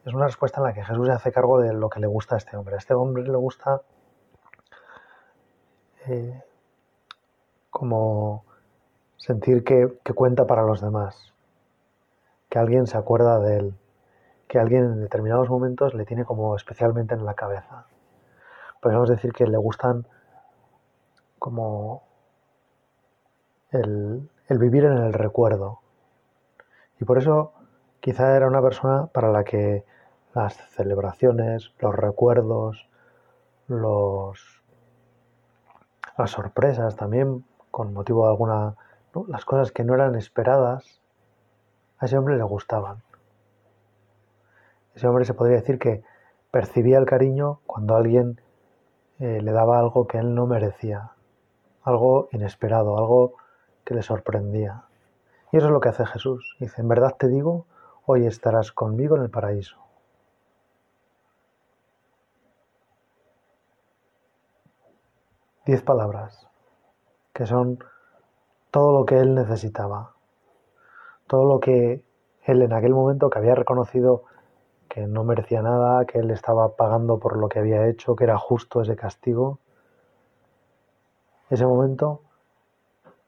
es 0.07 0.15
una 0.15 0.27
respuesta 0.27 0.61
en 0.61 0.67
la 0.67 0.73
que 0.73 0.85
Jesús 0.85 1.07
se 1.07 1.13
hace 1.13 1.33
cargo 1.33 1.61
de 1.61 1.73
lo 1.75 1.91
que 1.91 2.01
le 2.01 2.07
gusta 2.07 2.37
a 2.37 2.39
este 2.39 2.57
hombre. 2.57 2.77
A 2.77 2.79
este 2.79 2.95
hombre 2.95 3.25
le 3.25 3.37
gusta 3.37 3.83
eh, 6.07 6.43
como 7.71 8.45
sentir 9.17 9.65
que, 9.65 9.89
cuenta 10.15 10.47
para 10.47 10.63
los 10.63 10.81
demás, 10.81 11.35
que 12.51 12.59
alguien 12.59 12.87
se 12.87 12.99
acuerda 12.99 13.39
de 13.39 13.57
él, 13.57 13.75
que 14.49 14.59
alguien 14.59 14.85
en 14.85 15.01
determinados 15.01 15.49
momentos 15.49 15.95
le 15.95 16.05
tiene 16.05 16.25
como 16.25 16.57
especialmente 16.57 17.15
en 17.15 17.25
la 17.25 17.35
cabeza. 17.35 17.87
Podríamos 18.83 19.09
decir 19.09 19.33
que 19.33 19.47
le 19.47 19.57
gustan 19.57 20.07
como 21.39 22.03
el, 23.71 24.29
vivir 24.49 24.85
en 24.85 24.99
el 24.99 25.13
recuerdo. 25.13 25.79
Y 27.01 27.05
por 27.05 27.19
eso 27.19 27.53
quizá 28.01 28.37
era 28.37 28.49
una 28.49 28.61
persona 28.61 29.07
para 29.07 29.31
la 29.31 29.45
que 29.45 29.85
las 30.35 30.55
celebraciones, 30.55 31.73
los 31.79 31.95
recuerdos, 31.95 32.89
los, 33.69 34.63
las 36.19 36.31
sorpresas 36.31 36.97
también 36.97 37.45
con 37.71 37.95
motivo 37.95 38.25
de 38.25 38.31
alguna, 38.31 38.75
las 39.29 39.45
cosas 39.45 39.71
que 39.71 39.85
no 39.85 39.95
eran 39.95 40.17
esperadas, 40.17 41.01
a 42.01 42.07
ese 42.07 42.17
hombre 42.17 42.37
le 42.37 42.43
gustaban. 42.43 43.03
Ese 44.95 45.07
hombre 45.07 45.25
se 45.25 45.35
podría 45.35 45.59
decir 45.59 45.79
que 45.79 46.03
percibía 46.51 46.99
el 46.99 47.07
cariño 47.07 47.61
cuando 47.67 47.95
alguien 47.95 48.41
eh, 49.19 49.41
le 49.43 49.53
daba 49.53 49.79
algo 49.79 50.07
que 50.07 50.19
él 50.19 50.35
no 50.35 50.47
merecía, 50.47 51.13
algo 51.85 52.29
inesperado, 52.33 52.99
algo 52.99 53.35
que 53.85 53.95
le 53.95 54.03
sorprendía. 54.03 54.85
Y 55.53 55.59
eso 55.59 55.67
es 55.67 55.73
lo 55.73 55.81
que 55.81 55.91
hace 55.91 56.07
Jesús. 56.07 56.57
Dice, 56.59 56.81
en 56.81 56.89
verdad 56.89 57.17
te 57.19 57.29
digo, 57.29 57.67
hoy 58.07 58.27
estarás 58.27 58.73
conmigo 58.73 59.17
en 59.17 59.23
el 59.23 59.31
paraíso. 59.31 59.77
Diez 65.67 65.83
palabras 65.83 66.49
que 67.35 67.47
son 67.47 67.79
todo 68.71 68.99
lo 68.99 69.07
que 69.07 69.19
él 69.19 69.35
necesitaba, 69.35 70.15
todo 71.31 71.45
lo 71.45 71.61
que 71.61 72.03
él 72.43 72.63
en 72.63 72.73
aquel 72.73 72.93
momento 72.93 73.31
que 73.31 73.39
había 73.39 73.55
reconocido 73.55 74.25
que 74.89 75.07
no 75.07 75.23
merecía 75.23 75.63
nada, 75.63 76.05
que 76.05 76.19
él 76.19 76.33
estaba 76.33 76.75
pagando 76.75 77.21
por 77.21 77.37
lo 77.37 77.49
que 77.49 77.61
había 77.61 77.87
hecho, 77.87 78.17
que 78.17 78.25
era 78.25 78.37
justo 78.37 78.83
ese 78.83 78.97
castigo, 78.97 79.61
ese 81.49 81.65
momento 81.65 82.23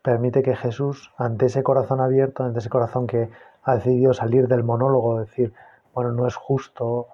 permite 0.03 0.43
que 0.43 0.57
Jesús, 0.57 1.13
ante 1.17 1.47
ese 1.47 1.63
corazón 1.63 2.01
abierto, 2.01 2.43
ante 2.43 2.59
ese 2.59 2.69
corazón 2.69 3.07
que 3.07 3.31
ha 3.63 3.77
decidido 3.77 4.13
salir 4.13 4.49
del 4.49 4.65
monólogo, 4.65 5.21
decir, 5.21 5.53
bueno, 5.95 6.11
no 6.11 6.27
es 6.27 6.35
justo, 6.35 7.07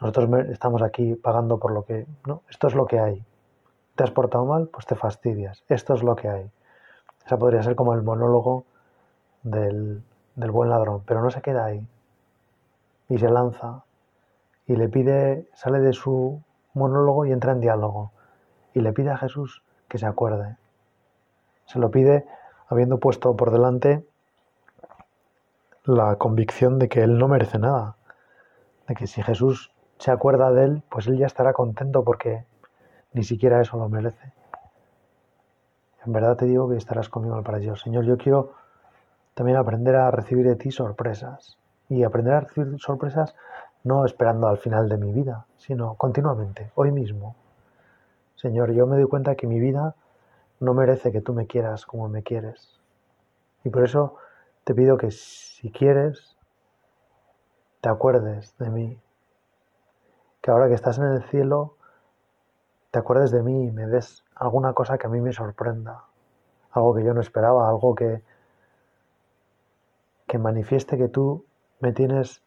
nosotros 0.00 0.28
estamos 0.50 0.82
aquí 0.82 1.14
pagando 1.14 1.58
por 1.58 1.70
lo 1.70 1.84
que... 1.84 2.06
No, 2.26 2.42
esto 2.50 2.66
es 2.66 2.74
lo 2.74 2.86
que 2.86 2.98
hay 2.98 3.24
te 3.94 4.04
has 4.04 4.10
portado 4.10 4.44
mal, 4.44 4.68
pues 4.68 4.86
te 4.86 4.94
fastidias. 4.94 5.64
Esto 5.68 5.94
es 5.94 6.02
lo 6.02 6.16
que 6.16 6.28
hay. 6.28 6.50
Esa 7.24 7.38
podría 7.38 7.62
ser 7.62 7.76
como 7.76 7.94
el 7.94 8.02
monólogo 8.02 8.64
del, 9.42 10.02
del 10.34 10.50
buen 10.50 10.70
ladrón, 10.70 11.02
pero 11.06 11.22
no 11.22 11.30
se 11.30 11.42
queda 11.42 11.64
ahí. 11.64 11.86
Y 13.08 13.18
se 13.18 13.28
lanza 13.28 13.84
y 14.66 14.76
le 14.76 14.88
pide, 14.88 15.48
sale 15.54 15.80
de 15.80 15.92
su 15.92 16.40
monólogo 16.74 17.26
y 17.26 17.32
entra 17.32 17.52
en 17.52 17.60
diálogo. 17.60 18.12
Y 18.74 18.80
le 18.80 18.92
pide 18.92 19.10
a 19.10 19.18
Jesús 19.18 19.62
que 19.88 19.98
se 19.98 20.06
acuerde. 20.06 20.56
Se 21.66 21.78
lo 21.78 21.90
pide 21.90 22.26
habiendo 22.68 22.98
puesto 22.98 23.36
por 23.36 23.50
delante 23.50 24.06
la 25.84 26.16
convicción 26.16 26.78
de 26.78 26.88
que 26.88 27.02
él 27.02 27.18
no 27.18 27.28
merece 27.28 27.58
nada. 27.58 27.96
De 28.88 28.94
que 28.94 29.06
si 29.06 29.22
Jesús 29.22 29.72
se 29.98 30.10
acuerda 30.10 30.50
de 30.52 30.64
él, 30.64 30.82
pues 30.88 31.06
él 31.06 31.18
ya 31.18 31.26
estará 31.26 31.52
contento 31.52 32.04
porque 32.04 32.44
ni 33.12 33.24
siquiera 33.24 33.60
eso 33.60 33.76
lo 33.76 33.88
merece. 33.88 34.32
En 36.04 36.12
verdad 36.12 36.36
te 36.36 36.46
digo 36.46 36.68
que 36.68 36.76
estarás 36.76 37.08
conmigo 37.08 37.36
el 37.36 37.44
paraíso. 37.44 37.76
Señor, 37.76 38.04
yo 38.04 38.16
quiero 38.16 38.54
también 39.34 39.56
aprender 39.56 39.96
a 39.96 40.10
recibir 40.10 40.46
de 40.46 40.56
ti 40.56 40.70
sorpresas. 40.70 41.58
Y 41.88 42.04
aprender 42.04 42.34
a 42.34 42.40
recibir 42.40 42.78
sorpresas 42.78 43.34
no 43.84 44.04
esperando 44.04 44.46
al 44.46 44.58
final 44.58 44.88
de 44.88 44.96
mi 44.96 45.12
vida, 45.12 45.46
sino 45.56 45.94
continuamente, 45.94 46.70
hoy 46.74 46.92
mismo. 46.92 47.34
Señor, 48.36 48.72
yo 48.72 48.86
me 48.86 48.96
doy 48.96 49.06
cuenta 49.06 49.34
que 49.34 49.46
mi 49.46 49.60
vida 49.60 49.94
no 50.60 50.74
merece 50.74 51.12
que 51.12 51.20
tú 51.20 51.32
me 51.32 51.46
quieras 51.46 51.86
como 51.86 52.08
me 52.08 52.22
quieres. 52.22 52.80
Y 53.64 53.70
por 53.70 53.84
eso 53.84 54.16
te 54.64 54.74
pido 54.74 54.96
que 54.96 55.10
si 55.10 55.70
quieres, 55.70 56.36
te 57.80 57.88
acuerdes 57.88 58.56
de 58.58 58.70
mí. 58.70 59.00
Que 60.40 60.50
ahora 60.50 60.68
que 60.68 60.74
estás 60.74 60.98
en 60.98 61.04
el 61.04 61.22
cielo, 61.24 61.76
te 62.90 62.98
acuerdes 62.98 63.30
de 63.30 63.42
mí 63.42 63.66
y 63.66 63.70
me 63.70 63.86
des 63.86 64.24
alguna 64.36 64.72
cosa 64.72 64.98
que 64.98 65.06
a 65.06 65.10
mí 65.10 65.20
me 65.20 65.32
sorprenda, 65.32 66.04
algo 66.72 66.94
que 66.94 67.04
yo 67.04 67.14
no 67.14 67.20
esperaba, 67.20 67.68
algo 67.68 67.94
que, 67.94 68.22
que 70.32 70.38
manifieste 70.38 70.96
que 70.96 71.08
tú 71.08 71.44
me 71.80 71.92
tienes 71.92 72.40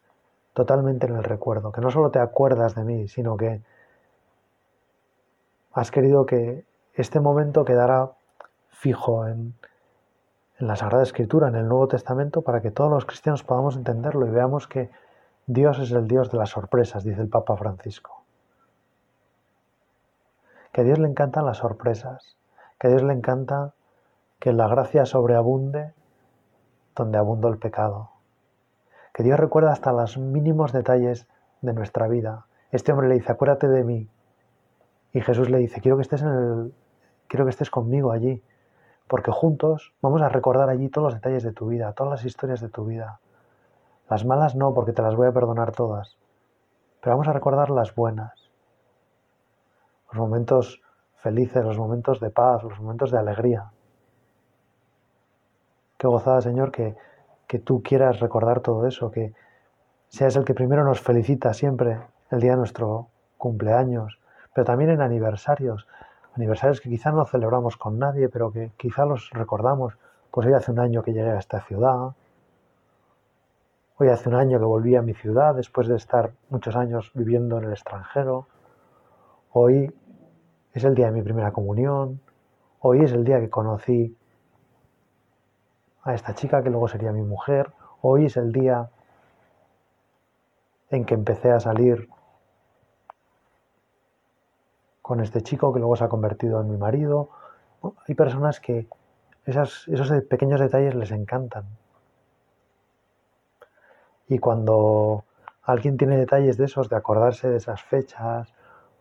totalmente 0.54 1.06
en 1.06 1.14
el 1.14 1.22
recuerdo, 1.22 1.70
que 1.70 1.80
no 1.80 1.92
solo 1.92 2.10
te 2.10 2.18
acuerdas 2.18 2.74
de 2.74 2.82
mí, 2.82 3.06
sino 3.06 3.36
que 3.36 3.62
has 5.72 5.92
querido 5.92 6.26
que 6.26 6.64
este 6.94 7.20
momento 7.20 7.64
quedara 7.64 8.10
fijo 8.70 9.28
en, 9.28 9.54
en 10.58 10.66
la 10.66 10.74
Sagrada 10.74 11.04
Escritura, 11.04 11.46
en 11.46 11.54
el 11.54 11.68
Nuevo 11.68 11.86
Testamento, 11.86 12.42
para 12.42 12.60
que 12.60 12.72
todos 12.72 12.90
los 12.90 13.06
cristianos 13.06 13.44
podamos 13.44 13.76
entenderlo 13.76 14.26
y 14.26 14.30
veamos 14.30 14.66
que 14.66 14.90
Dios 15.46 15.78
es 15.78 15.92
el 15.92 16.08
Dios 16.08 16.32
de 16.32 16.38
las 16.38 16.50
sorpresas, 16.50 17.04
dice 17.04 17.20
el 17.20 17.28
Papa 17.28 17.56
Francisco. 17.56 18.24
Que 20.72 20.80
a 20.80 20.84
Dios 20.84 20.98
le 20.98 21.06
encantan 21.06 21.46
las 21.46 21.58
sorpresas, 21.58 22.36
que 22.80 22.88
a 22.88 22.90
Dios 22.90 23.04
le 23.04 23.12
encanta 23.12 23.74
que 24.40 24.52
la 24.52 24.66
gracia 24.66 25.06
sobreabunde 25.06 25.94
donde 26.96 27.18
abundó 27.18 27.48
el 27.48 27.58
pecado. 27.58 28.10
Que 29.14 29.22
Dios 29.22 29.38
recuerda 29.38 29.70
hasta 29.70 29.92
los 29.92 30.18
mínimos 30.18 30.72
detalles 30.72 31.28
de 31.60 31.72
nuestra 31.72 32.08
vida. 32.08 32.46
Este 32.72 32.90
hombre 32.90 33.08
le 33.08 33.14
dice, 33.14 33.30
acuérdate 33.30 33.68
de 33.68 33.84
mí. 33.84 34.08
Y 35.12 35.20
Jesús 35.20 35.48
le 35.48 35.58
dice, 35.58 35.80
quiero 35.80 35.96
que 35.96 36.02
estés 36.02 36.22
en 36.22 36.28
el, 36.28 36.74
quiero 37.28 37.44
que 37.44 37.50
estés 37.50 37.70
conmigo 37.70 38.10
allí 38.10 38.42
porque 39.08 39.30
juntos 39.30 39.94
vamos 40.02 40.22
a 40.22 40.28
recordar 40.28 40.68
allí 40.68 40.88
todos 40.88 41.06
los 41.06 41.14
detalles 41.14 41.42
de 41.42 41.52
tu 41.52 41.68
vida, 41.68 41.92
todas 41.92 42.10
las 42.10 42.24
historias 42.24 42.60
de 42.60 42.68
tu 42.68 42.84
vida. 42.84 43.20
Las 44.08 44.24
malas 44.24 44.54
no, 44.54 44.74
porque 44.74 44.92
te 44.92 45.02
las 45.02 45.14
voy 45.14 45.28
a 45.28 45.32
perdonar 45.32 45.72
todas, 45.72 46.16
pero 47.00 47.14
vamos 47.14 47.28
a 47.28 47.32
recordar 47.32 47.70
las 47.70 47.94
buenas, 47.94 48.50
los 50.10 50.20
momentos 50.20 50.80
felices, 51.16 51.64
los 51.64 51.78
momentos 51.78 52.20
de 52.20 52.30
paz, 52.30 52.62
los 52.62 52.78
momentos 52.80 53.10
de 53.10 53.18
alegría. 53.18 53.70
Qué 55.98 56.06
gozada, 56.06 56.42
Señor, 56.42 56.72
que, 56.72 56.94
que 57.46 57.58
tú 57.58 57.82
quieras 57.82 58.20
recordar 58.20 58.60
todo 58.60 58.86
eso, 58.86 59.10
que 59.10 59.32
seas 60.08 60.36
el 60.36 60.44
que 60.44 60.54
primero 60.54 60.84
nos 60.84 61.00
felicita 61.00 61.54
siempre 61.54 62.00
el 62.30 62.40
día 62.40 62.52
de 62.52 62.58
nuestro 62.58 63.08
cumpleaños, 63.38 64.18
pero 64.54 64.64
también 64.64 64.90
en 64.90 65.00
aniversarios, 65.00 65.86
aniversarios 66.34 66.80
que 66.80 66.90
quizá 66.90 67.12
no 67.12 67.24
celebramos 67.24 67.76
con 67.76 67.98
nadie, 67.98 68.28
pero 68.28 68.52
que 68.52 68.72
quizá 68.76 69.06
los 69.06 69.30
recordamos. 69.30 69.96
Pues 70.30 70.46
hoy 70.46 70.52
hace 70.52 70.70
un 70.70 70.80
año 70.80 71.02
que 71.02 71.12
llegué 71.14 71.30
a 71.30 71.38
esta 71.38 71.60
ciudad, 71.62 72.14
hoy 73.96 74.08
hace 74.08 74.28
un 74.28 74.34
año 74.34 74.58
que 74.58 74.64
volví 74.66 74.96
a 74.96 75.02
mi 75.02 75.14
ciudad 75.14 75.54
después 75.54 75.88
de 75.88 75.96
estar 75.96 76.32
muchos 76.50 76.76
años 76.76 77.10
viviendo 77.14 77.56
en 77.56 77.64
el 77.64 77.70
extranjero, 77.70 78.48
hoy 79.52 79.94
es 80.74 80.84
el 80.84 80.94
día 80.94 81.06
de 81.06 81.12
mi 81.12 81.22
primera 81.22 81.52
comunión, 81.52 82.20
hoy 82.80 83.00
es 83.02 83.12
el 83.12 83.24
día 83.24 83.40
que 83.40 83.48
conocí 83.48 84.15
a 86.06 86.14
esta 86.14 86.34
chica 86.34 86.62
que 86.62 86.70
luego 86.70 86.88
sería 86.88 87.10
mi 87.12 87.22
mujer, 87.22 87.72
hoy 88.00 88.26
es 88.26 88.36
el 88.36 88.52
día 88.52 88.90
en 90.90 91.04
que 91.04 91.14
empecé 91.14 91.50
a 91.50 91.58
salir 91.58 92.08
con 95.02 95.20
este 95.20 95.42
chico 95.42 95.72
que 95.72 95.80
luego 95.80 95.96
se 95.96 96.04
ha 96.04 96.08
convertido 96.08 96.60
en 96.60 96.70
mi 96.70 96.76
marido. 96.76 97.30
Hay 98.06 98.14
personas 98.14 98.60
que 98.60 98.86
esos 99.44 99.86
pequeños 100.28 100.60
detalles 100.60 100.94
les 100.94 101.10
encantan. 101.10 101.64
Y 104.28 104.38
cuando 104.38 105.24
alguien 105.62 105.96
tiene 105.96 106.16
detalles 106.16 106.56
de 106.56 106.64
esos, 106.64 106.88
de 106.88 106.96
acordarse 106.96 107.48
de 107.48 107.56
esas 107.56 107.82
fechas 107.82 108.52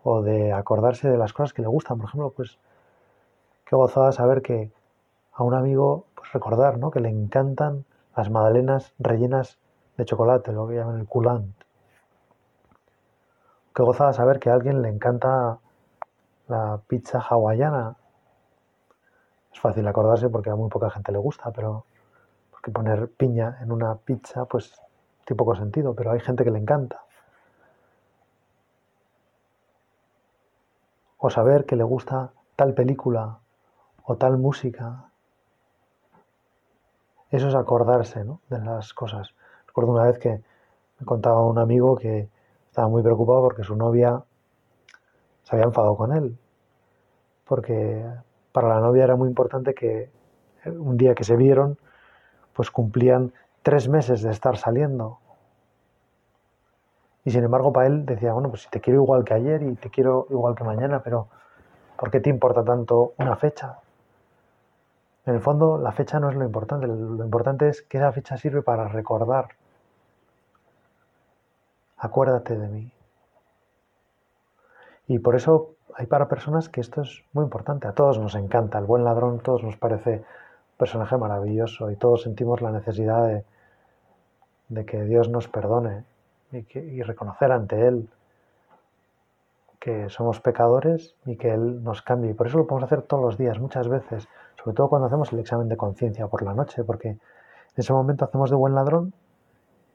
o 0.03 0.21
de 0.21 0.53
acordarse 0.53 1.09
de 1.09 1.17
las 1.17 1.33
cosas 1.33 1.53
que 1.53 1.61
le 1.61 1.67
gustan, 1.67 1.97
por 1.97 2.09
ejemplo, 2.09 2.31
pues 2.35 2.57
qué 3.65 3.75
gozada 3.75 4.11
saber 4.11 4.41
que 4.41 4.71
a 5.33 5.43
un 5.43 5.53
amigo, 5.53 6.05
recordar, 6.33 6.77
¿no? 6.77 6.91
Que 6.91 6.99
le 6.99 7.09
encantan 7.09 7.85
las 8.15 8.29
magdalenas 8.29 8.93
rellenas 8.99 9.57
de 9.97 10.05
chocolate, 10.05 10.51
lo 10.51 10.67
que 10.67 10.75
llaman 10.75 10.99
el 10.99 11.07
coulant. 11.07 11.55
Qué 13.73 13.83
gozada 13.83 14.13
saber 14.13 14.39
que 14.39 14.49
a 14.49 14.53
alguien 14.53 14.81
le 14.81 14.89
encanta 14.89 15.59
la 16.47 16.79
pizza 16.87 17.19
hawaiana. 17.19 17.97
Es 19.51 19.59
fácil 19.59 19.87
acordarse 19.87 20.29
porque 20.29 20.49
a 20.49 20.55
muy 20.55 20.69
poca 20.69 20.89
gente 20.89 21.11
le 21.11 21.17
gusta, 21.17 21.51
pero 21.51 21.85
porque 22.51 22.71
poner 22.71 23.09
piña 23.11 23.57
en 23.61 23.71
una 23.71 23.95
pizza, 23.95 24.45
pues 24.45 24.79
tiene 25.25 25.37
poco 25.37 25.55
sentido, 25.55 25.93
pero 25.93 26.11
hay 26.11 26.19
gente 26.19 26.43
que 26.43 26.51
le 26.51 26.59
encanta. 26.59 27.01
O 31.17 31.29
saber 31.29 31.65
que 31.65 31.75
le 31.75 31.83
gusta 31.83 32.31
tal 32.55 32.73
película 32.73 33.39
o 34.03 34.15
tal 34.15 34.37
música. 34.37 35.09
Eso 37.35 37.49
es 37.49 37.55
acordarse 37.55 38.23
de 38.23 38.59
las 38.59 38.93
cosas. 38.93 39.35
Recuerdo 39.67 39.91
una 39.91 40.05
vez 40.05 40.17
que 40.19 40.41
me 40.99 41.05
contaba 41.05 41.45
un 41.45 41.59
amigo 41.59 41.97
que 41.97 42.29
estaba 42.69 42.87
muy 42.87 43.03
preocupado 43.03 43.41
porque 43.41 43.61
su 43.61 43.75
novia 43.75 44.23
se 45.43 45.53
había 45.53 45.65
enfadado 45.65 45.97
con 45.97 46.13
él, 46.13 46.37
porque 47.43 48.05
para 48.53 48.69
la 48.69 48.79
novia 48.79 49.03
era 49.03 49.17
muy 49.17 49.27
importante 49.27 49.73
que 49.73 50.09
un 50.65 50.95
día 50.95 51.13
que 51.13 51.25
se 51.25 51.35
vieron, 51.35 51.77
pues 52.53 52.71
cumplían 52.71 53.33
tres 53.63 53.89
meses 53.89 54.21
de 54.21 54.31
estar 54.31 54.55
saliendo. 54.55 55.19
Y 57.25 57.31
sin 57.31 57.43
embargo 57.43 57.73
para 57.73 57.87
él 57.87 58.05
decía, 58.05 58.31
bueno, 58.31 58.47
pues 58.47 58.61
si 58.61 58.69
te 58.69 58.79
quiero 58.79 59.03
igual 59.03 59.25
que 59.25 59.33
ayer 59.33 59.61
y 59.61 59.75
te 59.75 59.89
quiero 59.89 60.25
igual 60.29 60.55
que 60.55 60.63
mañana, 60.63 61.03
pero 61.03 61.27
¿por 61.97 62.09
qué 62.09 62.21
te 62.21 62.29
importa 62.29 62.63
tanto 62.63 63.11
una 63.17 63.35
fecha? 63.35 63.79
En 65.25 65.35
el 65.35 65.41
fondo 65.41 65.77
la 65.77 65.91
fecha 65.91 66.19
no 66.19 66.29
es 66.29 66.35
lo 66.35 66.45
importante, 66.45 66.87
lo 66.87 67.23
importante 67.23 67.67
es 67.69 67.81
que 67.81 67.97
esa 67.97 68.11
fecha 68.11 68.37
sirve 68.37 68.61
para 68.61 68.87
recordar. 68.87 69.49
Acuérdate 71.97 72.57
de 72.57 72.67
mí. 72.67 72.91
Y 75.07 75.19
por 75.19 75.35
eso 75.35 75.75
hay 75.95 76.07
para 76.07 76.27
personas 76.27 76.69
que 76.69 76.81
esto 76.81 77.01
es 77.01 77.23
muy 77.33 77.43
importante. 77.43 77.87
A 77.87 77.93
todos 77.93 78.19
nos 78.19 78.35
encanta. 78.35 78.77
El 78.79 78.85
buen 78.85 79.03
ladrón, 79.03 79.39
todos 79.39 79.63
nos 79.63 79.77
parece 79.77 80.17
un 80.17 80.77
personaje 80.77 81.17
maravilloso 81.17 81.89
y 81.89 81.95
todos 81.95 82.23
sentimos 82.23 82.61
la 82.61 82.71
necesidad 82.71 83.43
de, 84.69 84.85
que 84.85 85.03
Dios 85.03 85.29
nos 85.29 85.47
perdone 85.47 86.03
y, 86.51 87.01
reconocer 87.03 87.51
ante 87.51 87.87
Él 87.87 88.09
que 89.79 90.09
somos 90.09 90.39
pecadores 90.41 91.15
y 91.25 91.37
que 91.37 91.53
Él 91.53 91.83
nos 91.83 92.01
cambie. 92.01 92.31
Y 92.31 92.33
por 92.33 92.47
eso 92.47 92.57
lo 92.57 92.67
podemos 92.67 92.91
hacer 92.91 93.03
todos 93.03 93.23
los 93.23 93.37
días, 93.37 93.59
muchas 93.59 93.87
veces, 93.87 94.27
sobre 94.57 94.75
todo 94.75 94.89
cuando 94.89 95.07
hacemos 95.07 95.31
el 95.33 95.39
examen 95.39 95.69
de 95.69 95.77
conciencia 95.77 96.27
por 96.27 96.43
la 96.43 96.53
noche, 96.53 96.83
porque 96.83 97.09
en 97.09 97.19
ese 97.75 97.93
momento 97.93 98.25
hacemos 98.25 98.49
de 98.49 98.55
buen 98.55 98.75
ladrón 98.75 99.13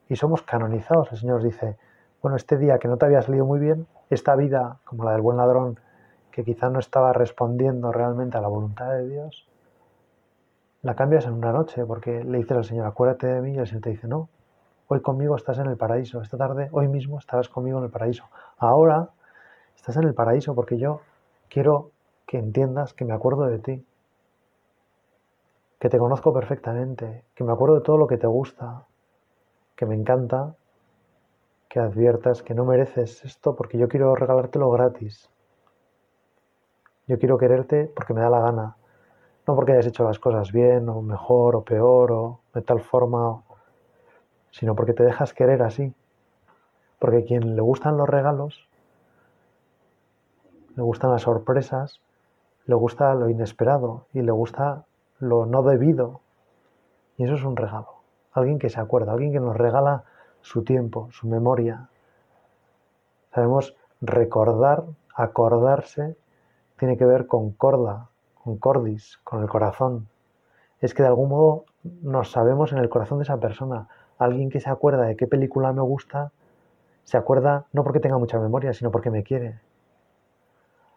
y 0.09 0.17
somos 0.17 0.43
canonizados. 0.43 1.11
El 1.13 1.19
Señor 1.19 1.43
dice, 1.43 1.77
bueno, 2.23 2.37
este 2.37 2.59
día 2.59 2.79
que 2.79 2.89
no 2.89 2.97
te 2.97 3.07
había 3.07 3.23
salido 3.23 3.47
muy 3.47 3.59
bien, 3.59 3.87
esta 4.11 4.37
vida, 4.37 4.79
como 4.85 5.05
la 5.05 5.13
del 5.13 5.23
buen 5.23 5.37
ladrón, 5.37 5.79
que 6.31 6.45
quizá 6.45 6.69
no 6.69 6.79
estaba 6.79 7.13
respondiendo 7.13 7.93
realmente 7.93 8.37
a 8.37 8.41
la 8.41 8.49
voluntad 8.49 8.91
de 8.93 9.09
Dios, 9.09 9.49
la 10.83 10.95
cambias 10.95 11.27
en 11.27 11.35
una 11.35 11.53
noche 11.53 11.85
porque 11.85 12.25
le 12.25 12.39
dices 12.39 12.57
al 12.57 12.65
Señor, 12.65 12.87
acuérdate 12.87 13.27
de 13.27 13.41
mí 13.41 13.53
y 13.53 13.59
el 13.59 13.67
Señor 13.67 13.83
te 13.83 13.91
dice, 13.91 14.09
no, 14.09 14.29
hoy 14.89 15.01
conmigo 15.01 15.37
estás 15.37 15.59
en 15.59 15.67
el 15.67 15.77
paraíso, 15.77 16.21
esta 16.21 16.37
tarde, 16.37 16.69
hoy 16.73 16.89
mismo 16.89 17.19
estarás 17.19 17.49
conmigo 17.49 17.79
en 17.79 17.85
el 17.85 17.91
paraíso. 17.91 18.25
Ahora 18.59 19.11
estás 19.77 19.97
en 19.97 20.05
el 20.05 20.15
paraíso 20.15 20.55
porque 20.55 20.79
yo 20.79 21.01
quiero 21.49 21.91
que 22.27 22.39
entiendas 22.39 22.95
que 22.95 23.05
me 23.05 23.13
acuerdo 23.13 23.47
de 23.47 23.59
ti, 23.59 23.87
que 25.81 25.89
te 25.89 25.99
conozco 25.99 26.33
perfectamente, 26.33 27.25
que 27.35 27.43
me 27.43 27.53
acuerdo 27.53 27.77
de 27.77 27.81
todo 27.81 27.97
lo 27.97 28.07
que 28.07 28.19
te 28.19 28.27
gusta, 28.27 28.85
que 29.75 29.87
me 29.87 29.95
encanta 29.95 30.55
que 31.71 31.81
adviertas 31.81 32.43
que 32.43 32.53
no 32.53 32.67
mereces 32.67 33.25
esto 33.25 33.57
porque 33.57 33.79
yo 33.79 33.89
quiero 33.89 34.15
regalártelo 34.15 34.71
gratis. 34.71 35.31
Yo 37.07 37.19
quiero 37.19 37.39
quererte 37.39 37.91
porque 37.97 38.13
me 38.13 38.21
da 38.21 38.29
la 38.29 38.41
gana, 38.41 38.77
no 39.47 39.57
porque 39.57 39.73
hayas 39.73 39.87
hecho 39.87 40.05
las 40.05 40.19
cosas 40.19 40.53
bien 40.53 40.87
o 40.91 41.01
mejor 41.01 41.57
o 41.57 41.65
peor 41.65 42.13
o 42.13 42.41
de 42.53 42.61
tal 42.61 42.81
forma, 42.81 43.43
sino 44.51 44.75
porque 44.75 44.93
te 44.93 45.03
dejas 45.03 45.33
querer 45.33 45.63
así. 45.63 45.95
Porque 46.99 47.19
a 47.19 47.25
quien 47.25 47.57
le 47.57 47.63
gustan 47.63 47.97
los 47.97 48.09
regalos, 48.09 48.69
le 50.77 50.83
gustan 50.83 51.11
las 51.11 51.23
sorpresas, 51.23 52.01
le 52.67 52.75
gusta 52.75 53.15
lo 53.15 53.31
inesperado 53.31 54.05
y 54.13 54.21
le 54.21 54.33
gusta 54.33 54.85
lo 55.21 55.47
no 55.47 55.63
debido. 55.63 56.21
Y 57.17 57.25
eso 57.25 57.35
es 57.35 57.45
un 57.45 57.57
regalo. 57.57 58.01
Alguien 58.33 58.59
que 58.59 58.71
se 58.71 58.81
acuerda, 58.81 59.13
alguien 59.13 59.33
que 59.33 59.41
nos 59.41 59.57
regala 59.57 60.05
su 60.41 60.65
tiempo, 60.65 61.09
su 61.13 61.29
memoria. 61.29 61.89
Sabemos 63.33 63.77
recordar, 64.01 64.85
acordarse, 65.15 66.17
tiene 66.79 66.97
que 66.97 67.05
ver 67.05 67.27
con 67.27 67.51
corda, 67.53 68.09
con 68.43 68.57
cordis, 68.57 69.19
con 69.23 69.43
el 69.43 69.49
corazón. 69.49 70.09
Es 70.81 70.95
que 70.95 71.03
de 71.03 71.09
algún 71.09 71.29
modo 71.29 71.65
nos 72.03 72.31
sabemos 72.31 72.73
en 72.73 72.79
el 72.79 72.89
corazón 72.89 73.19
de 73.19 73.25
esa 73.25 73.39
persona. 73.39 73.89
Alguien 74.19 74.51
que 74.51 74.61
se 74.61 74.71
acuerda 74.71 75.03
de 75.05 75.17
qué 75.17 75.27
película 75.27 75.73
me 75.73 75.83
gusta, 75.83 76.33
se 77.05 77.17
acuerda 77.17 77.67
no 77.73 77.85
porque 77.85 78.01
tenga 78.01 78.19
mucha 78.19 78.39
memoria, 78.39 78.73
sino 78.73 78.91
porque 78.91 79.11
me 79.11 79.23
quiere. 79.23 79.61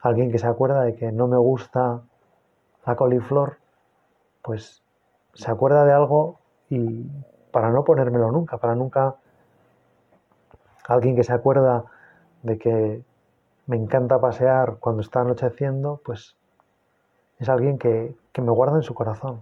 Alguien 0.02 0.32
que 0.32 0.40
se 0.40 0.48
acuerda 0.48 0.82
de 0.82 0.96
que 0.96 1.12
no 1.12 1.28
me 1.28 1.38
gusta 1.38 2.02
la 2.86 2.96
coliflor, 2.96 3.58
pues 4.44 4.84
se 5.34 5.50
acuerda 5.50 5.86
de 5.86 5.94
algo 5.94 6.40
y 6.70 7.04
para 7.52 7.72
no 7.72 7.84
ponérmelo 7.84 8.32
nunca, 8.32 8.58
para 8.58 8.76
nunca... 8.76 9.16
Alguien 10.86 11.16
que 11.16 11.24
se 11.24 11.32
acuerda 11.32 11.86
de 12.42 12.58
que 12.58 13.04
me 13.68 13.78
encanta 13.78 14.20
pasear 14.20 14.78
cuando 14.80 15.02
está 15.02 15.22
anocheciendo, 15.22 16.02
pues 16.04 16.36
es 17.40 17.48
alguien 17.48 17.78
que, 17.78 18.16
que 18.34 18.42
me 18.42 18.52
guarda 18.52 18.76
en 18.76 18.84
su 18.84 18.94
corazón. 18.94 19.42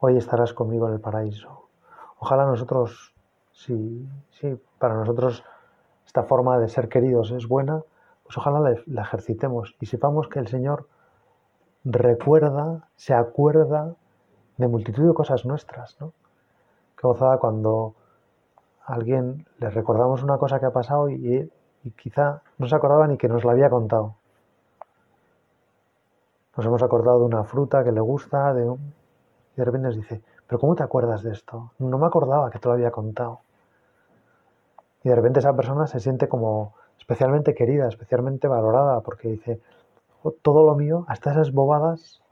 Hoy 0.00 0.18
estarás 0.18 0.52
conmigo 0.52 0.86
en 0.88 0.94
el 0.94 1.00
paraíso. 1.00 1.68
Ojalá 2.18 2.44
nosotros, 2.44 3.14
si, 3.52 4.06
si 4.30 4.60
para 4.78 4.94
nosotros 4.94 5.42
esta 6.06 6.24
forma 6.24 6.58
de 6.58 6.68
ser 6.68 6.90
queridos 6.90 7.30
es 7.30 7.48
buena, 7.48 7.82
pues 8.22 8.36
ojalá 8.38 8.74
la, 8.86 9.02
ejercitemos 9.02 9.74
y 9.80 9.86
sepamos 9.86 10.28
que 10.28 10.38
el 10.38 10.48
Señor 10.48 10.88
recuerda, 11.84 12.88
se 12.96 13.14
acuerda 13.14 13.94
de 14.56 14.68
multitud 14.68 15.06
de 15.06 15.14
cosas 15.14 15.44
nuestras, 15.44 16.00
¿no? 16.00 16.12
Qué 16.96 17.06
gozada 17.06 17.38
cuando 17.38 17.94
a 18.86 18.94
alguien 18.94 19.46
le 19.58 19.70
recordamos 19.70 20.22
una 20.22 20.38
cosa 20.38 20.60
que 20.60 20.66
ha 20.66 20.70
pasado 20.70 21.08
y, 21.10 21.50
y 21.82 21.90
quizá 21.92 22.42
no 22.58 22.66
se 22.66 22.74
acordaba 22.74 23.06
ni 23.06 23.18
que 23.18 23.28
nos 23.28 23.44
la 23.44 23.52
había 23.52 23.70
contado. 23.70 24.14
Nos 26.56 26.66
hemos 26.66 26.82
acordado 26.82 27.18
de 27.18 27.24
una 27.24 27.44
fruta 27.44 27.82
que 27.82 27.92
le 27.92 28.00
gusta, 28.00 28.54
de 28.54 28.68
un... 28.68 28.94
y 29.54 29.56
de 29.56 29.64
repente 29.64 29.88
nos 29.88 29.96
dice, 29.96 30.22
pero 30.46 30.60
¿cómo 30.60 30.74
te 30.74 30.84
acuerdas 30.84 31.22
de 31.22 31.32
esto? 31.32 31.72
No 31.78 31.98
me 31.98 32.06
acordaba 32.06 32.50
que 32.50 32.58
te 32.58 32.68
lo 32.68 32.74
había 32.74 32.90
contado. 32.90 33.40
Y 35.02 35.08
de 35.08 35.16
repente 35.16 35.40
esa 35.40 35.54
persona 35.54 35.86
se 35.86 36.00
siente 36.00 36.28
como 36.28 36.74
especialmente 36.98 37.54
querida, 37.54 37.88
especialmente 37.88 38.48
valorada, 38.48 39.00
porque 39.00 39.28
dice, 39.28 39.60
todo 40.32 40.64
lo 40.64 40.74
mío, 40.74 41.04
hasta 41.08 41.32
esas 41.32 41.52
bobadas, 41.52 42.22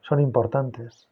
son 0.00 0.20
importantes. 0.20 1.08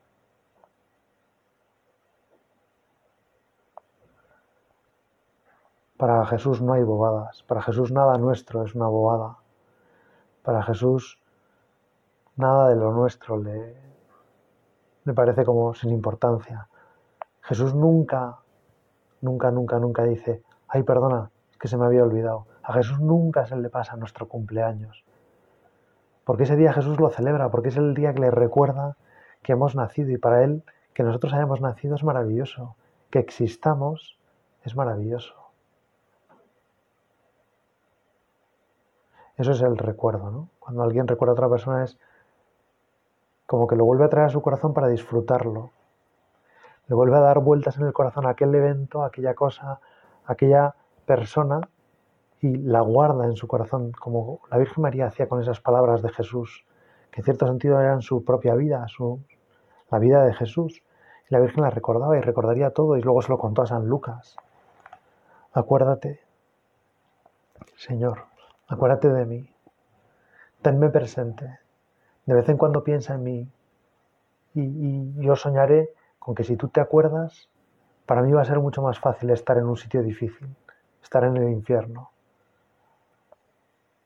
Para 5.96 6.24
Jesús 6.26 6.62
no 6.62 6.72
hay 6.72 6.82
bobadas, 6.82 7.42
para 7.42 7.60
Jesús 7.60 7.92
nada 7.92 8.16
nuestro 8.16 8.64
es 8.64 8.74
una 8.74 8.86
bobada. 8.86 9.36
Para 10.42 10.62
Jesús 10.62 11.20
nada 12.36 12.68
de 12.70 12.76
lo 12.76 12.92
nuestro 12.92 13.36
le, 13.36 13.76
le 15.04 15.12
parece 15.12 15.44
como 15.44 15.74
sin 15.74 15.90
importancia. 15.90 16.68
Jesús 17.42 17.74
nunca, 17.74 18.38
nunca, 19.20 19.50
nunca, 19.50 19.78
nunca 19.78 20.04
dice, 20.04 20.42
ay, 20.68 20.82
perdona, 20.84 21.30
que 21.58 21.68
se 21.68 21.76
me 21.76 21.84
había 21.84 22.02
olvidado. 22.02 22.46
A 22.62 22.72
Jesús 22.72 23.00
nunca 23.00 23.46
se 23.46 23.56
le 23.56 23.68
pasa 23.68 23.96
nuestro 23.96 24.26
cumpleaños. 24.26 25.04
Porque 26.24 26.44
ese 26.44 26.56
día 26.56 26.72
Jesús 26.72 27.00
lo 27.00 27.10
celebra, 27.10 27.50
porque 27.50 27.68
es 27.68 27.76
el 27.76 27.94
día 27.94 28.12
que 28.12 28.20
le 28.20 28.30
recuerda 28.30 28.96
que 29.42 29.52
hemos 29.52 29.74
nacido 29.74 30.10
y 30.10 30.18
para 30.18 30.44
Él 30.44 30.62
que 30.94 31.02
nosotros 31.02 31.32
hayamos 31.32 31.60
nacido 31.60 31.94
es 31.94 32.04
maravilloso, 32.04 32.76
que 33.10 33.18
existamos 33.18 34.18
es 34.64 34.76
maravilloso. 34.76 35.34
Eso 39.36 39.52
es 39.52 39.62
el 39.62 39.78
recuerdo, 39.78 40.30
¿no? 40.30 40.48
Cuando 40.58 40.82
alguien 40.82 41.08
recuerda 41.08 41.32
a 41.32 41.34
otra 41.34 41.48
persona 41.48 41.84
es 41.84 41.98
como 43.46 43.66
que 43.66 43.74
lo 43.74 43.84
vuelve 43.84 44.04
a 44.04 44.10
traer 44.10 44.26
a 44.26 44.30
su 44.30 44.42
corazón 44.42 44.74
para 44.74 44.88
disfrutarlo. 44.88 45.70
Le 46.86 46.94
vuelve 46.94 47.16
a 47.16 47.20
dar 47.20 47.38
vueltas 47.38 47.78
en 47.78 47.86
el 47.86 47.92
corazón 47.92 48.26
a 48.26 48.30
aquel 48.30 48.54
evento, 48.54 49.02
a 49.02 49.06
aquella 49.06 49.34
cosa, 49.34 49.80
a 50.26 50.32
aquella 50.32 50.74
persona 51.06 51.60
y 52.40 52.56
la 52.56 52.80
guarda 52.80 53.26
en 53.26 53.36
su 53.36 53.46
corazón, 53.46 53.92
como 53.92 54.40
la 54.50 54.56
Virgen 54.56 54.82
María 54.82 55.06
hacía 55.06 55.28
con 55.28 55.42
esas 55.42 55.60
palabras 55.60 56.02
de 56.02 56.08
Jesús, 56.08 56.64
que 57.10 57.20
en 57.20 57.24
cierto 57.24 57.46
sentido 57.46 57.80
eran 57.80 58.00
su 58.00 58.24
propia 58.24 58.54
vida, 58.54 58.86
su, 58.88 59.20
la 59.90 59.98
vida 59.98 60.24
de 60.24 60.32
Jesús. 60.32 60.82
Y 61.28 61.34
la 61.34 61.40
Virgen 61.40 61.62
la 61.62 61.70
recordaba 61.70 62.16
y 62.16 62.20
recordaría 62.20 62.70
todo 62.70 62.96
y 62.96 63.02
luego 63.02 63.20
se 63.20 63.28
lo 63.28 63.38
contó 63.38 63.62
a 63.62 63.66
San 63.66 63.86
Lucas. 63.86 64.36
Acuérdate, 65.52 66.20
Señor, 67.76 68.24
acuérdate 68.68 69.08
de 69.08 69.26
mí, 69.26 69.54
tenme 70.62 70.88
presente, 70.88 71.58
de 72.24 72.34
vez 72.34 72.48
en 72.48 72.56
cuando 72.56 72.84
piensa 72.84 73.14
en 73.14 73.24
mí 73.24 73.52
y, 74.54 74.60
y 74.60 75.14
yo 75.16 75.36
soñaré 75.36 75.92
con 76.18 76.34
que 76.34 76.44
si 76.44 76.56
tú 76.56 76.68
te 76.68 76.80
acuerdas, 76.80 77.48
para 78.06 78.22
mí 78.22 78.32
va 78.32 78.42
a 78.42 78.46
ser 78.46 78.60
mucho 78.60 78.80
más 78.80 78.98
fácil 78.98 79.30
estar 79.30 79.58
en 79.58 79.66
un 79.66 79.76
sitio 79.76 80.02
difícil, 80.02 80.54
estar 81.02 81.24
en 81.24 81.36
el 81.36 81.50
infierno 81.50 82.09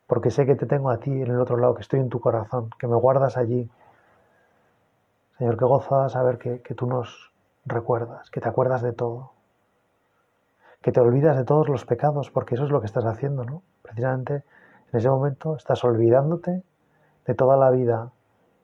porque 0.07 0.31
sé 0.31 0.47
que 0.47 0.55
te 0.55 0.67
tengo 0.67 0.90
a 0.90 0.99
ti 0.99 1.11
en 1.11 1.31
el 1.31 1.40
otro 1.40 1.57
lado, 1.57 1.75
que 1.75 1.83
estoy 1.83 2.01
en 2.01 2.09
tu 2.09 2.21
corazón, 2.21 2.71
que 2.79 2.87
me 2.87 2.97
guardas 2.97 3.37
allí. 3.37 3.71
Señor, 5.38 5.57
qué 5.57 5.64
goza 5.64 6.09
saber 6.09 6.38
que, 6.38 6.61
que 6.61 6.75
tú 6.75 6.87
nos 6.87 7.33
recuerdas, 7.64 8.31
que 8.31 8.40
te 8.40 8.49
acuerdas 8.49 8.83
de 8.83 8.93
todo, 8.93 9.33
que 10.83 10.93
te 10.93 11.01
olvidas 11.01 11.37
de 11.37 11.45
todos 11.45 11.69
los 11.69 11.85
pecados, 11.85 12.31
porque 12.31 12.55
eso 12.55 12.64
es 12.64 12.71
lo 12.71 12.81
que 12.81 12.87
estás 12.87 13.05
haciendo, 13.07 13.45
¿no? 13.45 13.62
Precisamente 13.83 14.45
en 14.93 14.99
ese 14.99 15.09
momento 15.09 15.57
estás 15.57 15.83
olvidándote 15.83 16.62
de 17.27 17.35
toda 17.35 17.57
la 17.57 17.71
vida 17.71 18.12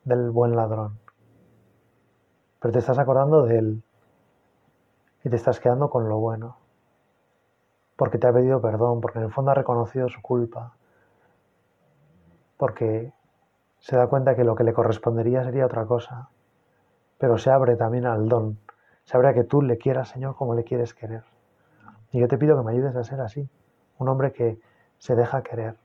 del 0.04 0.30
buen 0.30 0.54
ladrón, 0.54 0.98
pero 2.60 2.72
te 2.72 2.78
estás 2.78 2.98
acordando 2.98 3.42
de 3.42 3.58
él 3.58 3.82
y 5.24 5.30
te 5.30 5.36
estás 5.36 5.60
quedando 5.60 5.90
con 5.90 6.08
lo 6.08 6.18
bueno, 6.18 6.56
porque 7.96 8.18
te 8.18 8.26
ha 8.26 8.32
pedido 8.32 8.60
perdón, 8.60 9.00
porque 9.00 9.18
en 9.18 9.24
el 9.24 9.32
fondo 9.32 9.50
ha 9.50 9.54
reconocido 9.54 10.08
su 10.08 10.20
culpa, 10.22 10.74
porque 12.60 13.14
se 13.78 13.96
da 13.96 14.06
cuenta 14.08 14.36
que 14.36 14.44
lo 14.44 14.54
que 14.54 14.64
le 14.64 14.74
correspondería 14.74 15.42
sería 15.42 15.64
otra 15.64 15.86
cosa, 15.86 16.28
pero 17.16 17.38
se 17.38 17.50
abre 17.50 17.74
también 17.74 18.04
al 18.04 18.28
don, 18.28 18.58
se 19.04 19.16
abre 19.16 19.28
a 19.28 19.34
que 19.34 19.44
tú 19.44 19.62
le 19.62 19.78
quieras, 19.78 20.10
Señor, 20.10 20.36
como 20.36 20.54
le 20.54 20.62
quieres 20.62 20.92
querer. 20.92 21.24
Y 22.12 22.20
yo 22.20 22.28
te 22.28 22.36
pido 22.36 22.58
que 22.58 22.62
me 22.62 22.72
ayudes 22.72 22.94
a 22.94 23.02
ser 23.02 23.22
así, 23.22 23.48
un 23.96 24.10
hombre 24.10 24.32
que 24.32 24.60
se 24.98 25.16
deja 25.16 25.42
querer, 25.42 25.76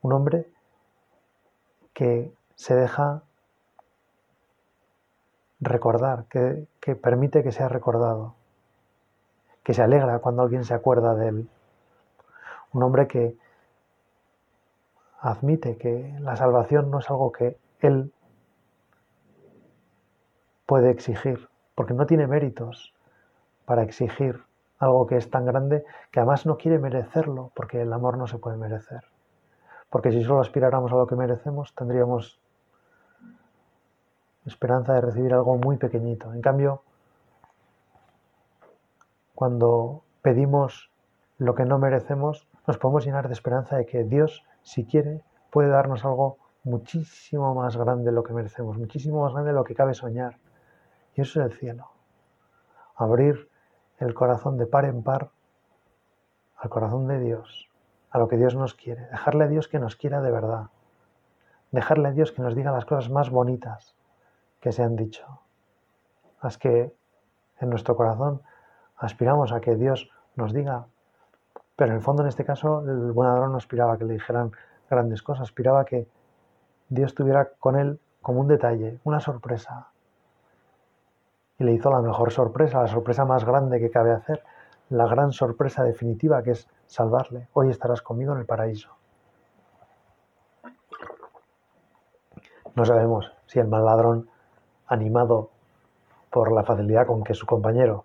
un 0.00 0.12
hombre 0.12 0.48
que 1.92 2.32
se 2.54 2.76
deja 2.76 3.22
recordar, 5.58 6.26
que, 6.26 6.94
permite 6.94 7.42
que 7.42 7.50
sea 7.50 7.68
recordado, 7.68 8.36
que 9.64 9.74
se 9.74 9.82
alegra 9.82 10.20
cuando 10.20 10.42
alguien 10.42 10.64
se 10.64 10.74
acuerda 10.74 11.16
de 11.16 11.28
él. 11.28 11.48
Un 12.72 12.84
hombre 12.84 13.08
que, 13.08 13.36
admite 15.22 15.76
que 15.76 16.14
la 16.20 16.36
salvación 16.36 16.90
no 16.90 16.98
es 16.98 17.08
algo 17.08 17.30
que 17.30 17.56
él 17.80 18.12
puede 20.66 20.90
exigir, 20.90 21.48
porque 21.76 21.94
no 21.94 22.06
tiene 22.06 22.26
méritos 22.26 22.92
para 23.64 23.84
exigir 23.84 24.42
algo 24.80 25.06
que 25.06 25.16
es 25.16 25.30
tan 25.30 25.46
grande 25.46 25.84
que 26.10 26.18
además 26.18 26.44
no 26.44 26.58
quiere 26.58 26.78
merecerlo, 26.78 27.52
porque 27.54 27.82
el 27.82 27.92
amor 27.92 28.18
no 28.18 28.26
se 28.26 28.38
puede 28.38 28.56
merecer. 28.56 29.04
Porque 29.90 30.10
si 30.10 30.24
solo 30.24 30.40
aspiráramos 30.40 30.92
a 30.92 30.96
lo 30.96 31.06
que 31.06 31.14
merecemos, 31.14 31.72
tendríamos 31.74 32.40
esperanza 34.44 34.94
de 34.94 35.02
recibir 35.02 35.32
algo 35.34 35.56
muy 35.56 35.76
pequeñito. 35.76 36.32
En 36.34 36.40
cambio, 36.40 36.82
cuando 39.36 40.02
pedimos 40.20 40.90
lo 41.38 41.54
que 41.54 41.64
no 41.64 41.78
merecemos, 41.78 42.48
nos 42.66 42.78
podemos 42.78 43.04
llenar 43.04 43.28
de 43.28 43.34
esperanza 43.34 43.76
de 43.76 43.86
que 43.86 44.02
Dios 44.02 44.44
si 44.62 44.84
quiere, 44.84 45.22
puede 45.50 45.68
darnos 45.68 46.04
algo 46.04 46.38
muchísimo 46.64 47.54
más 47.54 47.76
grande 47.76 48.06
de 48.06 48.12
lo 48.12 48.22
que 48.22 48.32
merecemos, 48.32 48.78
muchísimo 48.78 49.22
más 49.22 49.32
grande 49.32 49.50
de 49.50 49.56
lo 49.56 49.64
que 49.64 49.74
cabe 49.74 49.94
soñar. 49.94 50.38
Y 51.14 51.20
eso 51.20 51.40
es 51.40 51.46
el 51.46 51.58
cielo. 51.58 51.90
Abrir 52.96 53.48
el 53.98 54.14
corazón 54.14 54.56
de 54.56 54.66
par 54.66 54.84
en 54.84 55.02
par 55.02 55.30
al 56.56 56.70
corazón 56.70 57.08
de 57.08 57.18
Dios, 57.18 57.68
a 58.10 58.18
lo 58.18 58.28
que 58.28 58.36
Dios 58.36 58.54
nos 58.54 58.74
quiere. 58.74 59.06
Dejarle 59.06 59.44
a 59.44 59.48
Dios 59.48 59.68
que 59.68 59.78
nos 59.78 59.96
quiera 59.96 60.20
de 60.20 60.30
verdad. 60.30 60.66
Dejarle 61.72 62.08
a 62.08 62.12
Dios 62.12 62.32
que 62.32 62.42
nos 62.42 62.54
diga 62.54 62.70
las 62.70 62.84
cosas 62.84 63.10
más 63.10 63.30
bonitas 63.30 63.96
que 64.60 64.72
se 64.72 64.82
han 64.82 64.94
dicho. 64.94 65.40
Las 66.42 66.58
que 66.58 66.94
en 67.58 67.70
nuestro 67.70 67.96
corazón 67.96 68.42
aspiramos 68.96 69.52
a 69.52 69.60
que 69.60 69.74
Dios 69.74 70.10
nos 70.36 70.52
diga 70.52 70.86
pero 71.76 71.90
en 71.90 71.96
el 71.96 72.02
fondo, 72.02 72.22
en 72.22 72.28
este 72.28 72.44
caso, 72.44 72.80
el 72.80 73.12
buen 73.12 73.28
ladrón 73.28 73.52
no 73.52 73.58
aspiraba 73.58 73.94
a 73.94 73.98
que 73.98 74.04
le 74.04 74.14
dijeran 74.14 74.52
grandes 74.90 75.22
cosas, 75.22 75.42
aspiraba 75.42 75.80
a 75.80 75.84
que 75.84 76.06
Dios 76.88 77.14
tuviera 77.14 77.50
con 77.58 77.78
él 77.78 77.98
como 78.20 78.40
un 78.40 78.48
detalle, 78.48 78.98
una 79.04 79.20
sorpresa. 79.20 79.88
Y 81.58 81.64
le 81.64 81.72
hizo 81.72 81.90
la 81.90 82.00
mejor 82.00 82.30
sorpresa, 82.30 82.82
la 82.82 82.88
sorpresa 82.88 83.24
más 83.24 83.44
grande 83.44 83.80
que 83.80 83.90
cabe 83.90 84.12
hacer, 84.12 84.42
la 84.90 85.06
gran 85.06 85.32
sorpresa 85.32 85.82
definitiva 85.84 86.42
que 86.42 86.50
es 86.50 86.68
salvarle. 86.86 87.48
Hoy 87.54 87.70
estarás 87.70 88.02
conmigo 88.02 88.32
en 88.32 88.40
el 88.40 88.46
paraíso. 88.46 88.90
No 92.74 92.84
sabemos 92.84 93.32
si 93.46 93.58
el 93.58 93.68
mal 93.68 93.84
ladrón, 93.84 94.28
animado 94.86 95.50
por 96.30 96.52
la 96.52 96.64
facilidad 96.64 97.06
con 97.06 97.22
que 97.24 97.34
su 97.34 97.46
compañero 97.46 98.04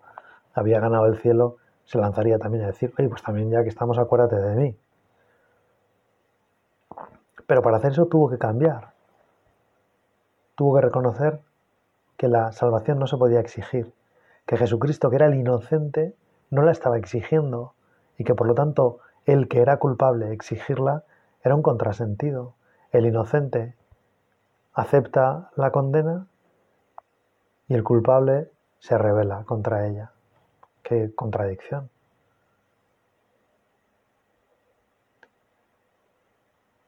había 0.53 0.79
ganado 0.79 1.05
el 1.05 1.17
cielo, 1.17 1.57
se 1.87 1.97
lanzaría 1.97 2.37
también 2.37 2.65
a 2.65 2.67
decir, 2.67 2.93
oye, 2.99 3.07
pues 3.07 3.23
también 3.23 3.49
ya 3.49 3.63
que 3.63 3.69
estamos, 3.69 3.97
acuérdate 3.97 4.35
de 4.35 4.55
mí. 4.55 4.77
Pero 7.47 7.61
para 7.61 7.77
hacer 7.77 7.93
eso 7.93 8.07
tuvo 8.07 8.29
que 8.29 8.37
cambiar. 8.37 8.91
Tuvo 10.55 10.75
que 10.75 10.81
reconocer 10.81 11.39
que 12.17 12.27
la 12.27 12.51
salvación 12.51 12.99
no 12.99 13.07
se 13.07 13.15
podía 13.15 13.39
exigir, 13.39 13.93
que 14.45 14.57
Jesucristo, 14.57 15.09
que 15.09 15.15
era 15.15 15.27
el 15.27 15.35
inocente, 15.35 16.13
no 16.49 16.61
la 16.61 16.71
estaba 16.71 16.97
exigiendo 16.97 17.73
y 18.17 18.25
que 18.25 18.35
por 18.35 18.47
lo 18.47 18.53
tanto 18.53 18.99
el 19.25 19.47
que 19.47 19.61
era 19.61 19.77
culpable 19.77 20.33
exigirla 20.33 21.03
era 21.41 21.55
un 21.55 21.61
contrasentido. 21.61 22.55
El 22.91 23.05
inocente 23.05 23.75
acepta 24.73 25.51
la 25.55 25.71
condena 25.71 26.27
y 27.69 27.75
el 27.75 27.83
culpable 27.83 28.51
se 28.79 28.97
revela 28.97 29.43
contra 29.45 29.87
ella. 29.87 30.11
Qué 30.87 31.13
contradicción. 31.13 31.89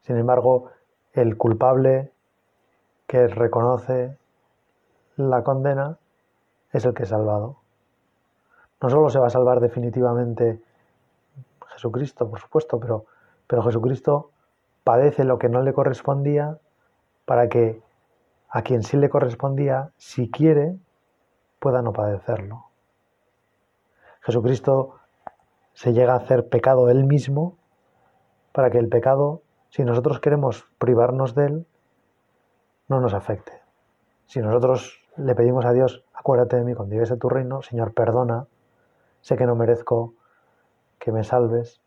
Sin 0.04 0.16
embargo, 0.16 0.70
el 1.12 1.36
culpable 1.36 2.14
que 3.08 3.28
reconoce 3.28 4.18
la 5.18 5.44
condena 5.44 5.98
es 6.72 6.86
el 6.86 6.94
que 6.94 7.04
es 7.04 7.10
salvado. 7.10 7.58
No 8.82 8.90
solo 8.90 9.10
se 9.10 9.20
va 9.20 9.28
a 9.28 9.32
salvar 9.32 9.60
definitivamente 9.60 10.62
Jesucristo, 11.68 12.30
por 12.30 12.40
supuesto, 12.40 12.80
pero, 12.80 13.04
pero 13.48 13.64
Jesucristo 13.64 14.32
padece 14.86 15.26
lo 15.26 15.38
que 15.38 15.50
no 15.50 15.62
le 15.62 15.74
correspondía 15.74 16.58
para 17.26 17.50
que 17.50 17.82
a 18.48 18.62
quien 18.62 18.82
sí 18.82 18.96
le 18.96 19.10
correspondía, 19.10 19.92
si 19.98 20.32
quiere, 20.32 20.78
pueda 21.60 21.82
no 21.82 21.92
padecerlo. 21.92 22.69
Jesucristo 24.30 25.00
se 25.74 25.92
llega 25.92 26.14
a 26.14 26.18
hacer 26.18 26.50
pecado 26.50 26.92
él 26.92 27.04
mismo 27.06 27.58
para 28.52 28.70
que 28.70 28.78
el 28.78 28.88
pecado, 28.88 29.42
si 29.70 29.84
nosotros 29.84 30.20
queremos 30.20 30.68
privarnos 30.78 31.34
de 31.34 31.46
él, 31.48 31.68
no 32.88 33.00
nos 33.00 33.16
afecte. 33.16 33.54
Si 34.28 34.40
nosotros 34.40 35.02
le 35.18 35.34
pedimos 35.34 35.66
a 35.66 35.74
Dios, 35.74 36.06
acuérdate 36.14 36.58
de 36.58 36.64
mí 36.64 36.76
cuando 36.76 36.94
llegues 36.94 37.12
a 37.12 37.18
tu 37.18 37.28
reino, 37.28 37.64
Señor, 37.64 37.96
perdona, 37.96 38.46
sé 39.22 39.36
que 39.36 39.48
no 39.48 39.56
merezco 39.56 40.14
que 41.00 41.12
me 41.12 41.24
salves, 41.24 41.82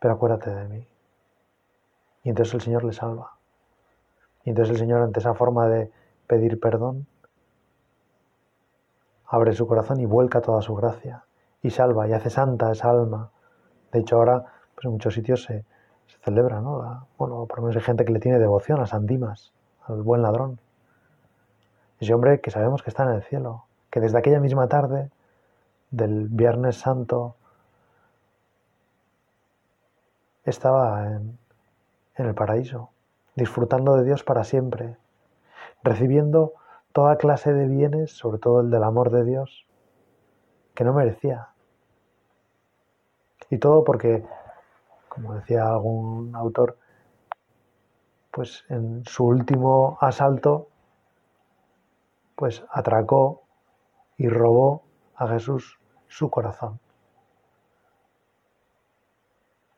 pero 0.00 0.14
acuérdate 0.14 0.48
de 0.48 0.68
mí. 0.68 0.88
Y 2.22 2.30
entonces 2.30 2.54
el 2.54 2.62
Señor 2.62 2.84
le 2.84 2.94
salva. 2.94 3.36
Y 4.44 4.50
entonces 4.50 4.72
el 4.72 4.78
Señor, 4.78 5.02
ante 5.02 5.20
esa 5.20 5.34
forma 5.34 5.68
de 5.68 5.92
pedir 6.26 6.58
perdón, 6.58 7.06
abre 9.26 9.52
su 9.52 9.66
corazón 9.66 10.00
y 10.00 10.06
vuelca 10.06 10.40
toda 10.40 10.62
su 10.62 10.74
gracia 10.74 11.26
y 11.62 11.70
salva 11.70 12.08
y 12.08 12.12
hace 12.12 12.30
santa 12.30 12.72
esa 12.72 12.90
alma. 12.90 13.30
De 13.92 14.00
hecho, 14.00 14.16
ahora 14.16 14.44
pues 14.74 14.84
en 14.84 14.92
muchos 14.92 15.14
sitios 15.14 15.44
se, 15.44 15.64
celebra, 16.24 16.60
¿no? 16.60 17.06
bueno, 17.18 17.46
por 17.46 17.58
lo 17.58 17.62
menos 17.64 17.76
hay 17.76 17.82
gente 17.82 18.04
que 18.04 18.12
le 18.12 18.20
tiene 18.20 18.38
devoción 18.38 18.80
a 18.80 18.86
San 18.86 19.06
Dimas, 19.06 19.52
al 19.86 20.02
buen 20.02 20.22
ladrón. 20.22 20.60
Ese 21.98 22.14
hombre 22.14 22.40
que 22.40 22.50
sabemos 22.50 22.82
que 22.82 22.90
está 22.90 23.04
en 23.04 23.10
el 23.10 23.22
cielo, 23.22 23.64
que 23.90 24.00
desde 24.00 24.18
aquella 24.18 24.40
misma 24.40 24.68
tarde 24.68 25.10
del 25.90 26.28
Viernes 26.28 26.76
Santo 26.76 27.36
estaba 30.44 31.06
en, 31.06 31.38
en 32.16 32.26
el 32.26 32.34
paraíso, 32.34 32.90
disfrutando 33.34 33.96
de 33.96 34.04
Dios 34.04 34.24
para 34.24 34.44
siempre, 34.44 34.96
recibiendo 35.82 36.54
toda 36.92 37.16
clase 37.16 37.52
de 37.52 37.66
bienes, 37.66 38.12
sobre 38.12 38.38
todo 38.38 38.60
el 38.60 38.70
del 38.70 38.82
amor 38.82 39.10
de 39.10 39.24
Dios, 39.24 39.66
que 40.74 40.84
no 40.84 40.92
merecía. 40.92 41.51
Y 43.52 43.58
todo 43.58 43.84
porque, 43.84 44.24
como 45.10 45.34
decía 45.34 45.68
algún 45.68 46.34
autor, 46.34 46.78
pues 48.30 48.64
en 48.70 49.04
su 49.04 49.26
último 49.26 49.98
asalto, 50.00 50.68
pues 52.34 52.64
atracó 52.70 53.42
y 54.16 54.30
robó 54.30 54.84
a 55.16 55.28
Jesús 55.28 55.78
su 56.08 56.30
corazón. 56.30 56.80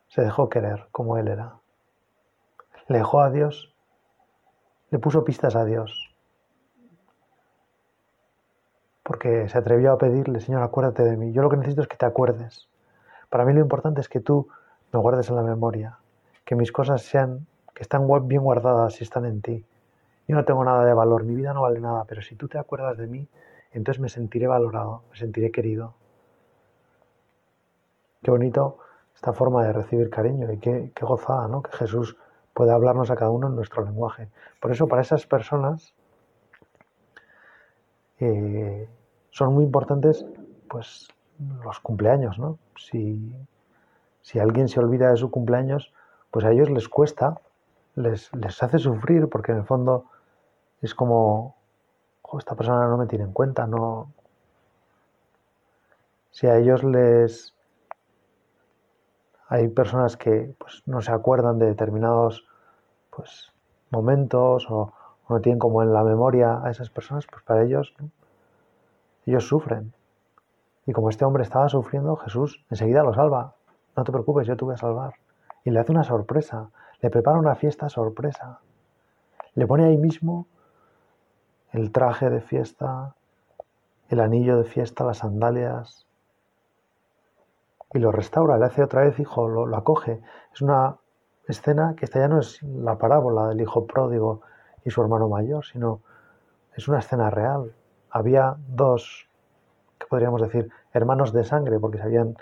Se 0.07 0.21
dejó 0.21 0.47
querer 0.47 0.87
como 0.93 1.17
él 1.17 1.27
era. 1.27 1.59
Le 2.87 2.99
dejó 2.99 3.19
a 3.19 3.29
Dios, 3.29 3.75
le 4.89 4.99
puso 4.99 5.25
pistas 5.25 5.53
a 5.57 5.65
Dios. 5.65 6.15
Porque 9.03 9.49
se 9.49 9.57
atrevió 9.57 9.91
a 9.91 9.97
pedirle, 9.97 10.39
Señor, 10.39 10.63
acuérdate 10.63 11.03
de 11.03 11.17
mí. 11.17 11.33
Yo 11.33 11.41
lo 11.41 11.49
que 11.49 11.57
necesito 11.57 11.81
es 11.81 11.89
que 11.89 11.97
te 11.97 12.05
acuerdes. 12.05 12.69
Para 13.35 13.43
mí 13.43 13.51
lo 13.51 13.59
importante 13.59 13.99
es 13.99 14.07
que 14.07 14.21
tú 14.21 14.47
me 14.93 14.99
guardes 15.01 15.29
en 15.29 15.35
la 15.35 15.41
memoria, 15.41 15.97
que 16.45 16.55
mis 16.55 16.71
cosas 16.71 17.01
sean, 17.01 17.45
que 17.73 17.83
están 17.83 18.07
bien 18.29 18.41
guardadas 18.41 19.01
y 19.01 19.03
están 19.03 19.25
en 19.25 19.41
ti. 19.41 19.65
Yo 20.25 20.37
no 20.37 20.45
tengo 20.45 20.63
nada 20.63 20.85
de 20.85 20.93
valor, 20.93 21.25
mi 21.25 21.35
vida 21.35 21.53
no 21.53 21.63
vale 21.63 21.81
nada, 21.81 22.05
pero 22.05 22.21
si 22.21 22.35
tú 22.35 22.47
te 22.47 22.57
acuerdas 22.57 22.97
de 22.97 23.07
mí, 23.07 23.27
entonces 23.73 23.99
me 23.99 24.07
sentiré 24.07 24.47
valorado, 24.47 25.01
me 25.11 25.17
sentiré 25.17 25.51
querido. 25.51 25.95
Qué 28.23 28.31
bonito 28.31 28.77
esta 29.13 29.33
forma 29.33 29.65
de 29.65 29.73
recibir 29.73 30.09
cariño 30.09 30.49
y 30.53 30.57
qué, 30.57 30.93
qué 30.95 31.05
gozada, 31.05 31.49
¿no? 31.49 31.61
Que 31.61 31.73
Jesús 31.73 32.15
puede 32.53 32.71
hablarnos 32.71 33.11
a 33.11 33.17
cada 33.17 33.31
uno 33.31 33.49
en 33.49 33.55
nuestro 33.57 33.83
lenguaje. 33.83 34.29
Por 34.61 34.71
eso, 34.71 34.87
para 34.87 35.01
esas 35.01 35.27
personas 35.27 35.93
eh, 38.17 38.87
son 39.31 39.53
muy 39.53 39.65
importantes, 39.65 40.25
pues, 40.69 41.09
los 41.63 41.79
cumpleaños, 41.79 42.39
¿no? 42.39 42.57
Si, 42.77 43.33
si, 44.21 44.39
alguien 44.39 44.67
se 44.67 44.79
olvida 44.79 45.09
de 45.09 45.17
su 45.17 45.31
cumpleaños, 45.31 45.93
pues 46.31 46.45
a 46.45 46.51
ellos 46.51 46.69
les 46.69 46.89
cuesta, 46.89 47.39
les, 47.95 48.33
les 48.33 48.63
hace 48.63 48.79
sufrir, 48.79 49.29
porque 49.29 49.51
en 49.51 49.59
el 49.59 49.63
fondo 49.65 50.05
es 50.81 50.93
como, 50.93 51.55
esta 52.37 52.55
persona 52.55 52.87
no 52.87 52.97
me 52.97 53.07
tiene 53.07 53.25
en 53.25 53.33
cuenta, 53.33 53.67
no. 53.67 54.11
Si 56.31 56.47
a 56.47 56.57
ellos 56.57 56.83
les, 56.83 57.53
hay 59.47 59.67
personas 59.69 60.17
que 60.17 60.53
pues, 60.57 60.83
no 60.85 61.01
se 61.01 61.11
acuerdan 61.11 61.59
de 61.59 61.67
determinados 61.67 62.45
pues, 63.09 63.51
momentos 63.89 64.67
o, 64.69 64.91
no 65.27 65.41
tienen 65.41 65.59
como 65.59 65.81
en 65.81 65.91
la 65.91 66.03
memoria 66.03 66.61
a 66.63 66.69
esas 66.69 66.89
personas, 66.89 67.25
pues 67.25 67.41
para 67.43 67.63
ellos, 67.63 67.93
ellos 69.25 69.47
sufren. 69.47 69.91
Y 70.85 70.93
como 70.93 71.09
este 71.09 71.25
hombre 71.25 71.43
estaba 71.43 71.69
sufriendo, 71.69 72.15
Jesús 72.15 72.63
enseguida 72.69 73.03
lo 73.03 73.13
salva. 73.13 73.55
No 73.95 74.03
te 74.03 74.11
preocupes, 74.11 74.47
yo 74.47 74.55
te 74.55 74.65
voy 74.65 74.75
a 74.75 74.77
salvar. 74.77 75.13
Y 75.63 75.71
le 75.71 75.79
hace 75.79 75.91
una 75.91 76.03
sorpresa, 76.03 76.69
le 77.01 77.09
prepara 77.09 77.39
una 77.39 77.55
fiesta 77.55 77.89
sorpresa. 77.89 78.59
Le 79.55 79.65
pone 79.65 79.85
ahí 79.85 79.97
mismo 79.97 80.47
el 81.71 81.91
traje 81.91 82.29
de 82.29 82.41
fiesta, 82.41 83.15
el 84.09 84.19
anillo 84.19 84.57
de 84.57 84.65
fiesta, 84.65 85.03
las 85.03 85.19
sandalias, 85.19 86.05
y 87.95 87.99
lo 87.99 88.11
restaura, 88.11 88.57
le 88.57 88.65
hace 88.65 88.83
otra 88.83 89.01
vez 89.01 89.17
hijo, 89.19 89.47
lo, 89.47 89.75
acoge. 89.75 90.21
Es 90.53 90.61
una 90.61 90.97
escena 91.47 91.95
que 91.95 92.05
esta 92.05 92.19
ya 92.19 92.27
no 92.27 92.39
es 92.39 92.61
la 92.61 92.97
parábola 92.97 93.47
del 93.47 93.61
hijo 93.61 93.85
pródigo 93.87 94.41
y 94.83 94.89
su 94.89 95.01
hermano 95.01 95.29
mayor, 95.29 95.65
sino 95.65 96.01
es 96.75 96.89
una 96.89 96.99
escena 96.99 97.29
real. 97.29 97.73
Había 98.09 98.57
dos, 98.67 99.29
podríamos 100.09 100.41
decir, 100.41 100.71
hermanos 100.93 101.33
de 101.33 101.43
sangre, 101.43 101.79
porque 101.79 101.97
se 101.97 102.03
habían 102.03 102.37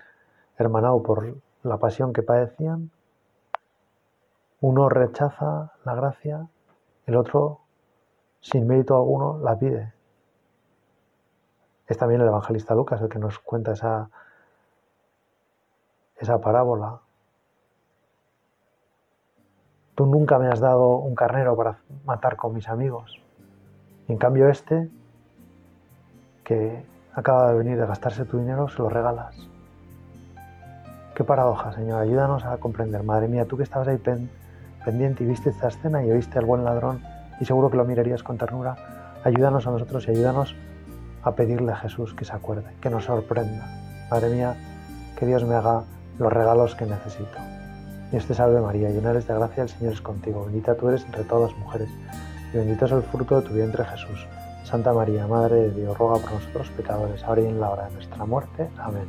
hermanado 0.57 1.01
por 1.03 1.35
la 1.63 1.77
pasión 1.77 2.13
que 2.13 2.23
padecían. 2.23 2.91
Uno 4.61 4.89
rechaza 4.89 5.73
la 5.83 5.95
gracia, 5.95 6.47
el 7.05 7.15
otro, 7.15 7.59
sin 8.41 8.67
mérito 8.67 8.95
alguno, 8.95 9.39
la 9.39 9.57
pide. 9.57 9.93
Es 11.87 11.97
también 11.97 12.21
el 12.21 12.27
evangelista 12.27 12.75
Lucas 12.75 13.01
el 13.01 13.09
que 13.09 13.19
nos 13.19 13.39
cuenta 13.39 13.73
esa 13.73 14.09
esa 16.23 16.39
parábola. 16.39 16.99
Tú 19.95 20.05
nunca 20.05 20.39
me 20.39 20.47
has 20.47 20.59
dado 20.59 20.95
un 20.95 21.13
carnero 21.13 21.55
para 21.55 21.79
matar 22.05 22.35
con 22.35 22.53
mis 22.53 22.67
amigos. 22.67 23.21
En 24.07 24.17
cambio 24.17 24.49
este, 24.49 24.89
que 26.43 26.83
acaba 27.15 27.51
de 27.51 27.57
venir 27.57 27.77
de 27.77 27.85
gastarse 27.85 28.25
tu 28.25 28.39
dinero, 28.39 28.67
se 28.69 28.79
lo 28.79 28.89
regalas. 28.89 29.35
Qué 31.15 31.23
paradoja, 31.23 31.71
Señor. 31.73 32.01
Ayúdanos 32.01 32.43
a 32.43 32.57
comprender. 32.57 33.03
Madre 33.03 33.27
mía, 33.27 33.45
tú 33.45 33.55
que 33.55 33.63
estabas 33.63 33.87
ahí 33.87 34.01
pendiente 34.83 35.23
y 35.23 35.27
viste 35.27 35.51
esta 35.51 35.67
escena 35.67 36.03
y 36.03 36.11
oíste 36.11 36.39
al 36.39 36.45
buen 36.45 36.63
ladrón 36.63 37.01
y 37.39 37.45
seguro 37.45 37.69
que 37.69 37.77
lo 37.77 37.85
mirarías 37.85 38.23
con 38.23 38.37
ternura, 38.37 38.75
ayúdanos 39.23 39.67
a 39.67 39.71
nosotros 39.71 40.07
y 40.07 40.11
ayúdanos 40.11 40.55
a 41.23 41.31
pedirle 41.33 41.71
a 41.71 41.75
Jesús 41.75 42.13
que 42.13 42.25
se 42.25 42.33
acuerde, 42.33 42.73
que 42.81 42.89
nos 42.89 43.05
sorprenda. 43.05 43.65
Madre 44.09 44.29
mía, 44.29 44.55
que 45.17 45.25
Dios 45.25 45.43
me 45.45 45.55
haga 45.55 45.83
los 46.17 46.33
regalos 46.33 46.75
que 46.75 46.85
necesito. 46.85 47.37
Dios 48.11 48.25
te 48.25 48.33
salve 48.33 48.61
María, 48.61 48.89
llena 48.89 49.11
eres 49.11 49.27
de 49.27 49.33
gracia, 49.33 49.63
el 49.63 49.69
Señor 49.69 49.93
es 49.93 50.01
contigo, 50.01 50.45
bendita 50.45 50.75
tú 50.75 50.89
eres 50.89 51.03
entre 51.05 51.23
todas 51.23 51.51
las 51.51 51.59
mujeres, 51.59 51.89
y 52.53 52.57
bendito 52.57 52.85
es 52.85 52.91
el 52.91 53.01
fruto 53.03 53.39
de 53.39 53.47
tu 53.47 53.53
vientre 53.53 53.83
Jesús. 53.85 54.27
Santa 54.73 54.91
María, 54.91 55.27
Madre 55.27 55.69
de 55.69 55.69
Dios, 55.69 55.95
ruega 55.95 56.17
por 56.17 56.31
nosotros 56.31 56.67
pecadores, 56.75 57.23
ahora 57.23 57.41
y 57.43 57.45
en 57.45 57.61
la 57.61 57.69
hora 57.69 57.85
de 57.89 57.93
nuestra 57.93 58.25
muerte. 58.25 58.67
Amén. 58.79 59.05